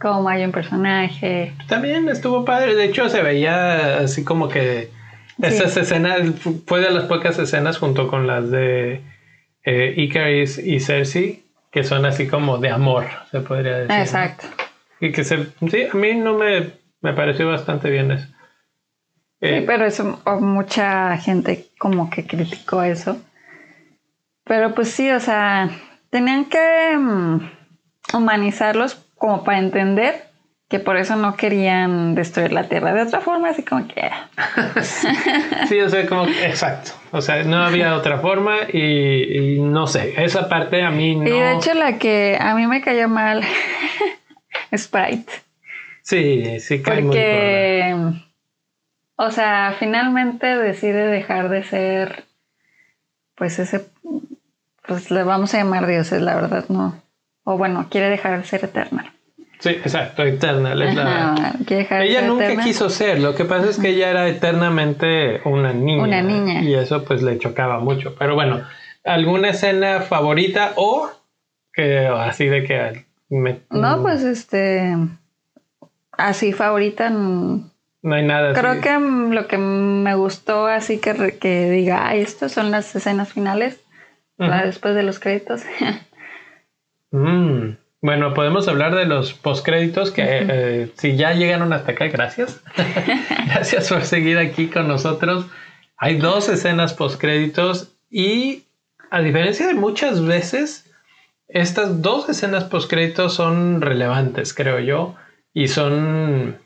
[0.00, 1.52] como hay un personaje.
[1.66, 4.90] También estuvo padre, de hecho se veía así como que
[5.42, 6.20] esas escenas,
[6.66, 9.00] fue de las pocas escenas junto con las de
[9.64, 11.42] eh, Icaris y Cersei,
[11.72, 13.96] que son así como de amor, se podría decir.
[13.96, 14.46] Exacto.
[15.00, 18.28] Y que se, sí, a mí no me, me pareció bastante bien eso.
[19.40, 23.18] Sí, eh, pero eso, mucha gente como que criticó eso.
[24.44, 25.70] Pero pues sí, o sea,
[26.10, 27.50] tenían que mm,
[28.14, 30.26] humanizarlos como para entender
[30.68, 32.92] que por eso no querían destruir la Tierra.
[32.92, 34.10] De otra forma, así como que...
[35.68, 36.26] sí, o sea, como...
[36.44, 36.92] Exacto.
[37.12, 41.26] O sea, no había otra forma y, no sé, esa parte a mí no...
[41.26, 43.42] Y de hecho la que a mí me cayó mal
[44.76, 45.32] Sprite.
[46.02, 47.94] Sí, sí cae Porque...
[49.16, 52.24] O sea, finalmente decide dejar de ser,
[53.34, 53.86] pues ese,
[54.86, 57.00] pues le vamos a llamar dioses, la verdad, no.
[57.44, 59.14] O bueno, quiere dejar de ser eterna.
[59.58, 60.74] Sí, exacto, eterna.
[62.02, 66.02] ella nunca quiso ser, lo que pasa es que ella era eternamente una niña.
[66.02, 66.62] Una niña.
[66.62, 68.14] Y eso pues le chocaba mucho.
[68.18, 68.60] Pero bueno,
[69.02, 71.10] ¿alguna escena favorita o
[71.72, 73.06] que así de que...
[73.70, 74.94] No, pues este...
[76.12, 77.10] Así favorita...
[78.06, 78.52] No hay nada.
[78.52, 78.96] Creo que
[79.34, 83.80] lo que me gustó así que, que diga, ay, estas son las escenas finales,
[84.38, 85.62] después de los créditos.
[87.12, 87.76] Mm.
[88.02, 92.60] Bueno, podemos hablar de los postcréditos que eh, si ya llegaron hasta acá, gracias.
[93.46, 95.46] gracias por seguir aquí con nosotros.
[95.96, 98.64] Hay dos escenas postcréditos y
[99.10, 100.92] a diferencia de muchas veces,
[101.48, 105.14] estas dos escenas postcréditos son relevantes, creo yo,
[105.54, 106.58] y son...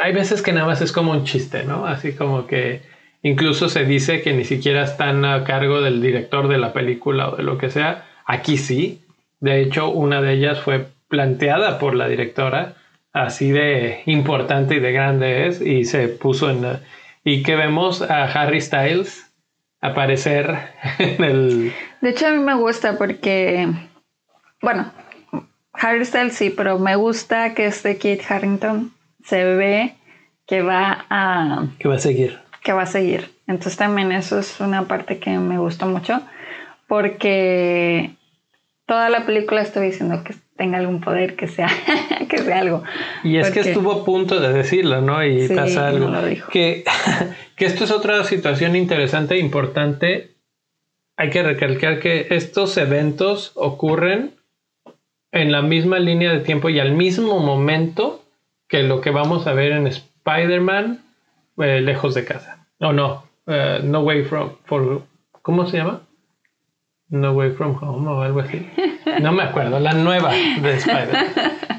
[0.00, 1.86] Hay veces que nada más es como un chiste, ¿no?
[1.86, 2.82] Así como que
[3.22, 7.36] incluso se dice que ni siquiera están a cargo del director de la película o
[7.36, 8.06] de lo que sea.
[8.24, 9.02] Aquí sí.
[9.40, 12.74] De hecho, una de ellas fue planteada por la directora,
[13.12, 16.64] así de importante y de grande es, y se puso en...
[17.24, 19.30] y que vemos a Harry Styles
[19.80, 20.58] aparecer
[20.98, 21.72] en el...
[22.00, 23.68] De hecho, a mí me gusta porque,
[24.62, 24.92] bueno,
[25.72, 28.95] Harry Styles sí, pero me gusta que este Kit Harrington
[29.26, 29.96] se ve
[30.46, 31.66] que va a...
[31.78, 32.38] Que va a seguir.
[32.62, 33.30] Que va a seguir.
[33.46, 36.22] Entonces también eso es una parte que me gustó mucho
[36.88, 38.10] porque
[38.86, 41.68] toda la película estoy diciendo que tenga algún poder, que sea,
[42.28, 42.82] que sea algo.
[43.24, 45.24] Y es que estuvo a punto de decirlo, ¿no?
[45.24, 46.10] Y pasa algo.
[46.50, 46.84] Que,
[47.56, 50.36] que esto es otra situación interesante e importante.
[51.16, 54.34] Hay que recalcar que estos eventos ocurren
[55.32, 58.25] en la misma línea de tiempo y al mismo momento
[58.68, 61.02] que lo que vamos a ver en Spider-Man
[61.58, 62.66] eh, lejos de casa.
[62.80, 65.02] O no, eh, No Way From, for,
[65.42, 66.02] ¿cómo se llama?
[67.08, 68.68] No Way From Home o algo así.
[69.20, 71.26] No me acuerdo, la nueva de Spider-Man.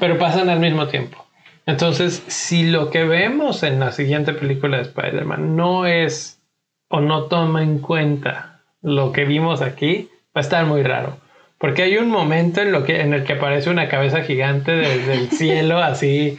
[0.00, 1.24] Pero pasan al mismo tiempo.
[1.66, 6.40] Entonces, si lo que vemos en la siguiente película de Spider-Man no es
[6.88, 11.18] o no toma en cuenta lo que vimos aquí, va a estar muy raro.
[11.58, 15.12] Porque hay un momento en, lo que, en el que aparece una cabeza gigante desde
[15.12, 16.38] el cielo, así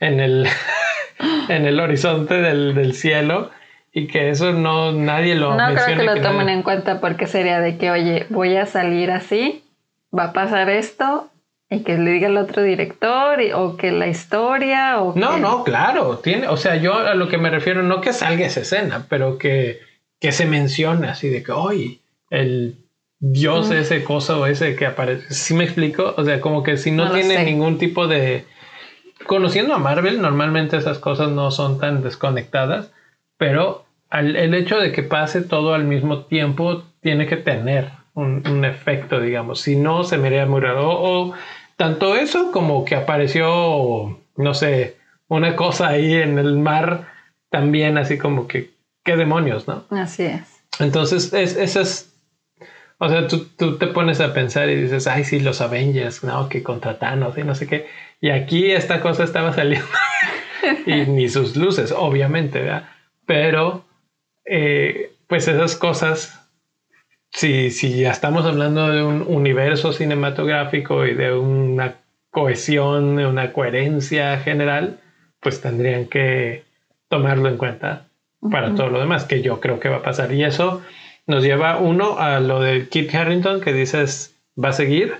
[0.00, 0.48] en el,
[1.48, 3.50] en el horizonte del, del cielo
[3.92, 7.60] y que eso no nadie lo no creo que lo tomen en cuenta porque sería
[7.60, 9.64] de que oye voy a salir así
[10.16, 11.28] va a pasar esto
[11.68, 16.18] y que le diga el otro director o que la historia o no no claro
[16.18, 19.38] tiene o sea yo a lo que me refiero no que salga esa escena pero
[19.38, 19.80] que
[20.20, 22.76] que se mencione así de que hoy el
[23.18, 26.92] dios ese cosa o ese que aparece ¿sí me explico o sea como que si
[26.92, 28.44] no, tiene ningún tipo de
[29.26, 32.90] conociendo a Marvel normalmente esas cosas no son tan desconectadas
[33.36, 39.20] pero el hecho de que pase todo al mismo tiempo tiene que tener un, efecto,
[39.20, 39.60] digamos.
[39.60, 40.90] Si no, se me haría muy raro.
[40.90, 41.34] O,
[41.76, 44.96] tanto eso como que apareció, no sé,
[45.28, 47.08] una cosa ahí en el mar
[47.50, 48.70] también, así como que,
[49.04, 49.84] ¿qué demonios, no?
[49.90, 50.60] Así es.
[50.78, 52.09] Entonces, es, eso es.
[53.02, 56.50] O sea, tú, tú, te pones a pensar y dices, ay, sí, los Avengers, no,
[56.50, 57.86] que contra Thanos y no sé qué.
[58.20, 59.88] Y aquí esta cosa estaba saliendo.
[60.86, 62.90] y ni sus luces, obviamente, ¿verdad?
[63.24, 63.86] Pero,
[64.44, 66.46] eh, pues esas cosas,
[67.32, 71.94] si, si ya estamos hablando de un universo cinematográfico y de una
[72.30, 75.00] cohesión, de una coherencia general,
[75.40, 76.64] pues tendrían que
[77.08, 78.08] tomarlo en cuenta
[78.50, 80.32] para todo lo demás, que yo creo que va a pasar.
[80.32, 80.82] Y eso
[81.26, 85.14] nos lleva uno a lo de Kit Harrington, que dices, va a seguir.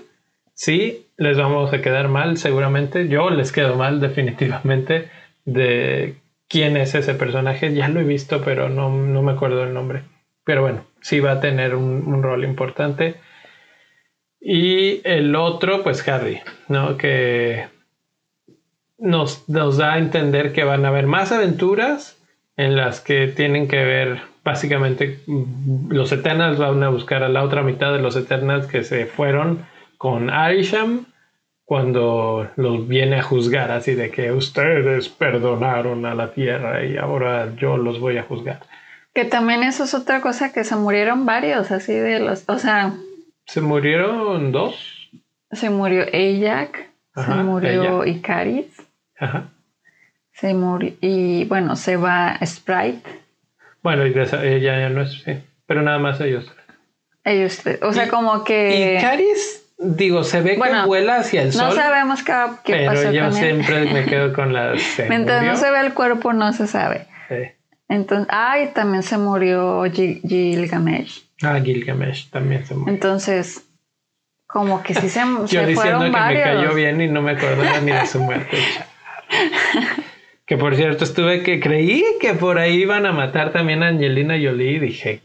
[0.54, 3.08] Sí, les vamos a quedar mal, seguramente.
[3.08, 5.10] Yo les quedo mal, definitivamente,
[5.44, 6.16] de
[6.48, 7.72] quién es ese personaje.
[7.74, 10.02] Ya lo he visto, pero no, me acuerdo el nombre.
[10.44, 13.16] Pero bueno, sí va a tener un, rol importante.
[14.40, 16.96] Y el otro, pues Harry, ¿no?
[16.96, 17.68] Que
[18.98, 22.19] nos, nos da a entender que van a haber más aventuras
[22.60, 25.20] en las que tienen que ver básicamente
[25.88, 29.64] los Eternals van a buscar a la otra mitad de los Eternals que se fueron
[29.96, 31.06] con Arisham
[31.64, 37.54] cuando los viene a juzgar, así de que ustedes perdonaron a la tierra y ahora
[37.56, 38.60] yo los voy a juzgar.
[39.14, 42.92] Que también eso es otra cosa, que se murieron varios, así de los, o sea...
[43.46, 45.10] ¿Se murieron dos?
[45.52, 46.80] Se murió Ajax,
[47.14, 48.66] se murió Icaris.
[49.18, 49.50] Ajá.
[50.40, 53.02] Se murió, y bueno, se va Sprite.
[53.82, 56.50] Bueno, y ella ya no es, sí, pero nada más ellos.
[57.24, 58.96] Ellos, o sea, como que...
[58.98, 61.68] Icaris Digo, se ve que vuela hacia el sol.
[61.68, 62.34] No sabemos qué,
[62.64, 64.74] qué pero pasó yo siempre me quedo con la.
[65.08, 67.06] Mientras no se ve el cuerpo, no se sabe.
[67.88, 71.24] Entonces, ay, también se murió Gilgamesh.
[71.42, 72.92] Ah, Gilgamesh también se murió.
[72.92, 73.64] Entonces,
[74.46, 77.62] como que sí se, yo se diciendo que me cayó bien y no me acuerdo
[77.82, 78.58] ni de su muerte.
[80.50, 84.34] que por cierto, estuve que creí que por ahí iban a matar también a Angelina
[84.34, 85.22] Jolie y dije,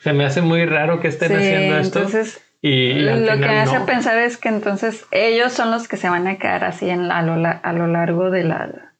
[0.00, 2.00] se me hace muy raro que estén haciendo esto.
[2.00, 6.08] Entonces, y lo que me hace pensar es que entonces ellos son los que se
[6.08, 8.92] van a quedar así en a, lo, a lo largo de la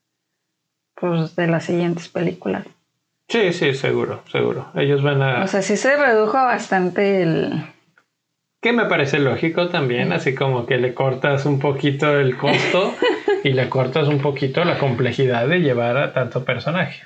[0.95, 2.65] pues, de las siguientes películas.
[3.27, 4.71] Sí, sí, seguro, seguro.
[4.77, 5.43] Ellos van a.
[5.43, 7.65] O sea, sí se redujo bastante el.
[8.63, 12.95] Que me parece lógico también, así como que le cortas un poquito el costo
[13.45, 17.03] y le cortas un poquito la complejidad de llevar a tanto personaje.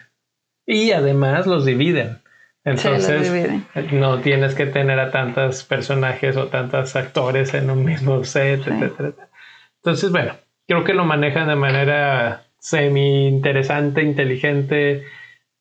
[0.67, 2.19] Y además los dividen.
[2.65, 3.67] Entonces, dividen.
[3.93, 8.71] no tienes que tener a tantos personajes o tantos actores en un mismo set, Sí.
[8.71, 9.29] etcétera.
[9.77, 10.35] Entonces, bueno,
[10.67, 15.05] creo que lo manejan de manera semi interesante, inteligente,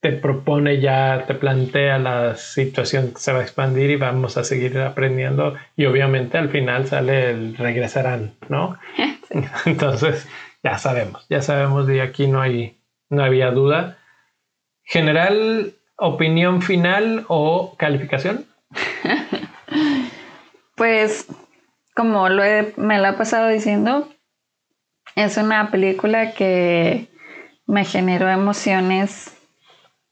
[0.04, 4.44] te propone ya, te plantea la situación que se va a expandir y vamos a
[4.44, 8.78] seguir aprendiendo y obviamente al final sale el regresarán, ¿no?
[9.66, 10.28] Entonces,
[10.62, 12.78] ya sabemos, ya sabemos y aquí no hay,
[13.10, 13.98] no había duda.
[14.84, 18.46] General, opinión final o calificación.
[20.76, 21.28] Pues,
[21.96, 24.10] como lo he- me la he pasado diciendo,
[25.16, 27.10] es una película que
[27.68, 29.33] me generó emociones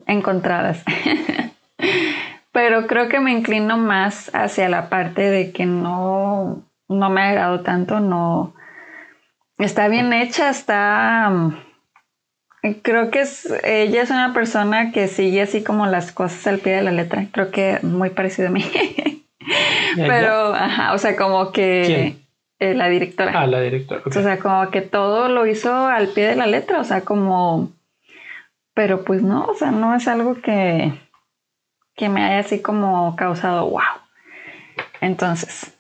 [0.07, 0.83] encontradas.
[2.51, 7.29] Pero creo que me inclino más hacia la parte de que no, no me ha
[7.29, 8.53] agradado tanto, no
[9.57, 11.53] está bien hecha, está mm,
[12.81, 16.73] creo que es ella es una persona que sigue así como las cosas al pie
[16.73, 17.27] de la letra.
[17.31, 18.63] Creo que muy parecido a mí.
[19.95, 22.19] Pero, ajá, o sea, como que ¿Quién?
[22.59, 23.33] eh, la directora.
[23.35, 24.01] Ah, la directora.
[24.05, 27.71] O sea, como que todo lo hizo al pie de la letra, o sea, como...
[28.73, 30.93] Pero pues no, o sea, no es algo que,
[31.95, 33.81] que me haya así como causado wow.
[35.01, 35.73] Entonces,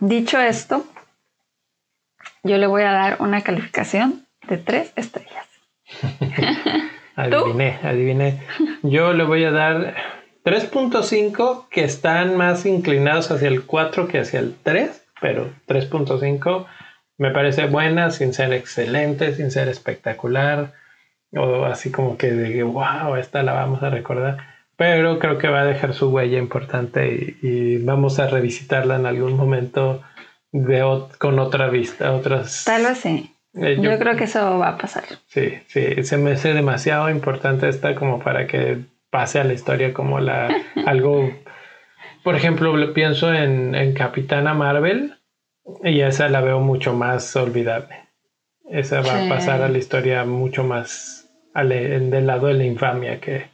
[0.00, 0.84] dicho esto,
[2.42, 5.46] yo le voy a dar una calificación de tres estrellas.
[7.18, 8.40] Adiviné, adiviné.
[8.84, 9.96] Yo le voy a dar
[10.44, 16.66] 3.5 que están más inclinados hacia el 4 que hacia el 3, pero 3.5
[17.16, 20.74] me parece buena sin ser excelente, sin ser espectacular
[21.36, 24.38] o así como que de wow, esta la vamos a recordar.
[24.76, 29.06] Pero creo que va a dejar su huella importante y, y vamos a revisitarla en
[29.06, 30.02] algún momento
[30.52, 32.62] de ot- con otra vista, otras.
[32.64, 33.34] Tal vez sí.
[33.54, 35.04] eh, Yo, creo que eso va a pasar.
[35.26, 38.78] Sí, sí, se me hace demasiado importante esta como para que
[39.10, 40.48] pase a la historia como la
[40.86, 41.28] algo.
[42.22, 45.16] Por ejemplo, lo pienso en, en Capitana Marvel
[45.82, 47.96] y esa la veo mucho más olvidable.
[48.70, 49.26] Esa va Sí.
[49.26, 51.17] a pasar a la historia mucho más
[51.60, 53.46] al- del lado de la infamia que,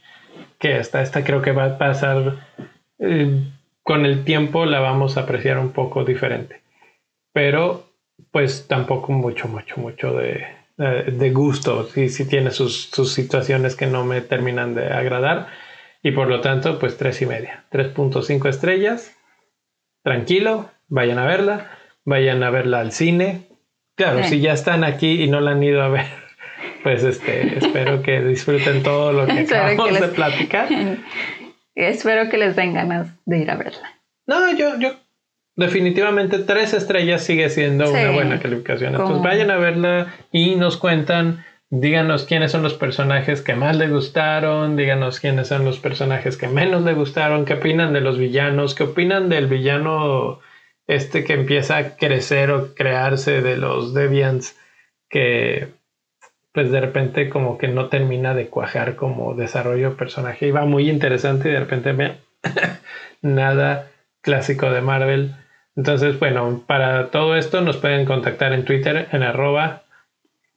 [0.59, 1.01] que esta.
[1.01, 2.47] Esta creo que va a pasar
[2.99, 3.41] eh,
[3.83, 6.61] con el tiempo la vamos a apreciar un poco diferente.
[7.33, 7.89] Pero
[8.31, 10.45] pues tampoco mucho, mucho, mucho de,
[10.77, 11.85] de, de gusto.
[11.87, 15.47] Sí, sí tiene sus, sus situaciones que no me terminan de agradar.
[16.01, 17.65] Y por lo tanto, pues tres y media.
[17.71, 19.11] 3.5 estrellas.
[20.03, 21.71] Tranquilo, vayan a verla.
[22.05, 23.47] Vayan a verla al cine.
[23.95, 24.29] Claro, Sí.
[24.29, 26.05] si ya están aquí y no la han ido a ver,
[26.85, 30.67] pues este, espero que disfruten todo lo que acabamos de platicar.
[31.75, 33.99] Espero que les den ganas de ir a verla.
[34.27, 34.91] No, yo, yo
[35.55, 38.91] definitivamente tres estrellas sigue siendo una buena calificación.
[38.91, 43.75] Entonces Como- vayan a verla y nos cuentan, díganos quiénes son los personajes que más
[43.75, 48.19] les gustaron, díganos quiénes son los personajes que menos les gustaron, qué opinan de los
[48.19, 50.39] villanos, qué opinan del villano
[50.85, 54.55] este que empieza a crecer o crearse de los Deviants
[55.09, 55.73] que
[56.55, 60.63] pues de repente como que no termina de cuajar como desarrollo de personaje y va
[60.63, 62.15] muy interesante y de repente me
[63.21, 63.91] nada
[64.21, 65.35] clásico de Marvel.
[65.75, 69.83] Entonces, bueno, para todo esto nos pueden contactar en Twitter en arroba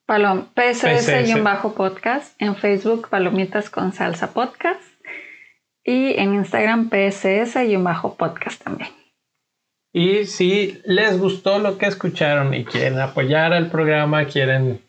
[0.06, 1.08] Palom PSS.
[1.08, 4.80] PSS-podcast, en Facebook Palomitas con Salsa Podcast
[5.82, 8.90] y en Instagram PSS-podcast también.
[9.92, 14.80] y si les gustó lo que escucharon y quieren apoyar al programa, quieren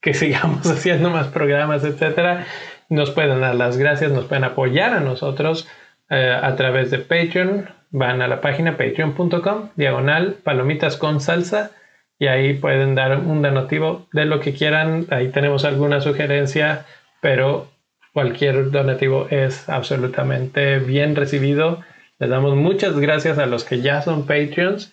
[0.00, 2.46] que sigamos haciendo más programas, etcétera,
[2.88, 5.68] nos pueden dar las gracias, nos pueden apoyar a nosotros
[6.10, 7.68] eh, a través de Patreon.
[7.90, 11.70] Van a la página patreon.com, diagonal, palomitas con salsa,
[12.18, 15.06] y ahí pueden dar un donativo de lo que quieran.
[15.10, 16.84] Ahí tenemos alguna sugerencia,
[17.20, 17.68] pero
[18.12, 21.82] cualquier donativo es absolutamente bien recibido.
[22.18, 24.92] Les damos muchas gracias a los que ya son Patreons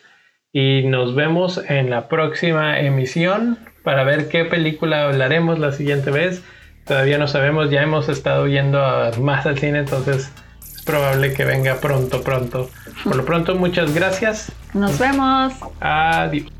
[0.54, 6.44] y nos vemos en la próxima emisión para ver qué película hablaremos la siguiente vez.
[6.86, 10.30] Todavía no sabemos, ya hemos estado yendo a- más al cine, entonces
[10.62, 12.70] es probable que venga pronto, pronto.
[13.06, 14.52] Por lo pronto, muchas gracias.
[14.74, 15.54] Nos vemos.
[15.80, 16.52] Adiós.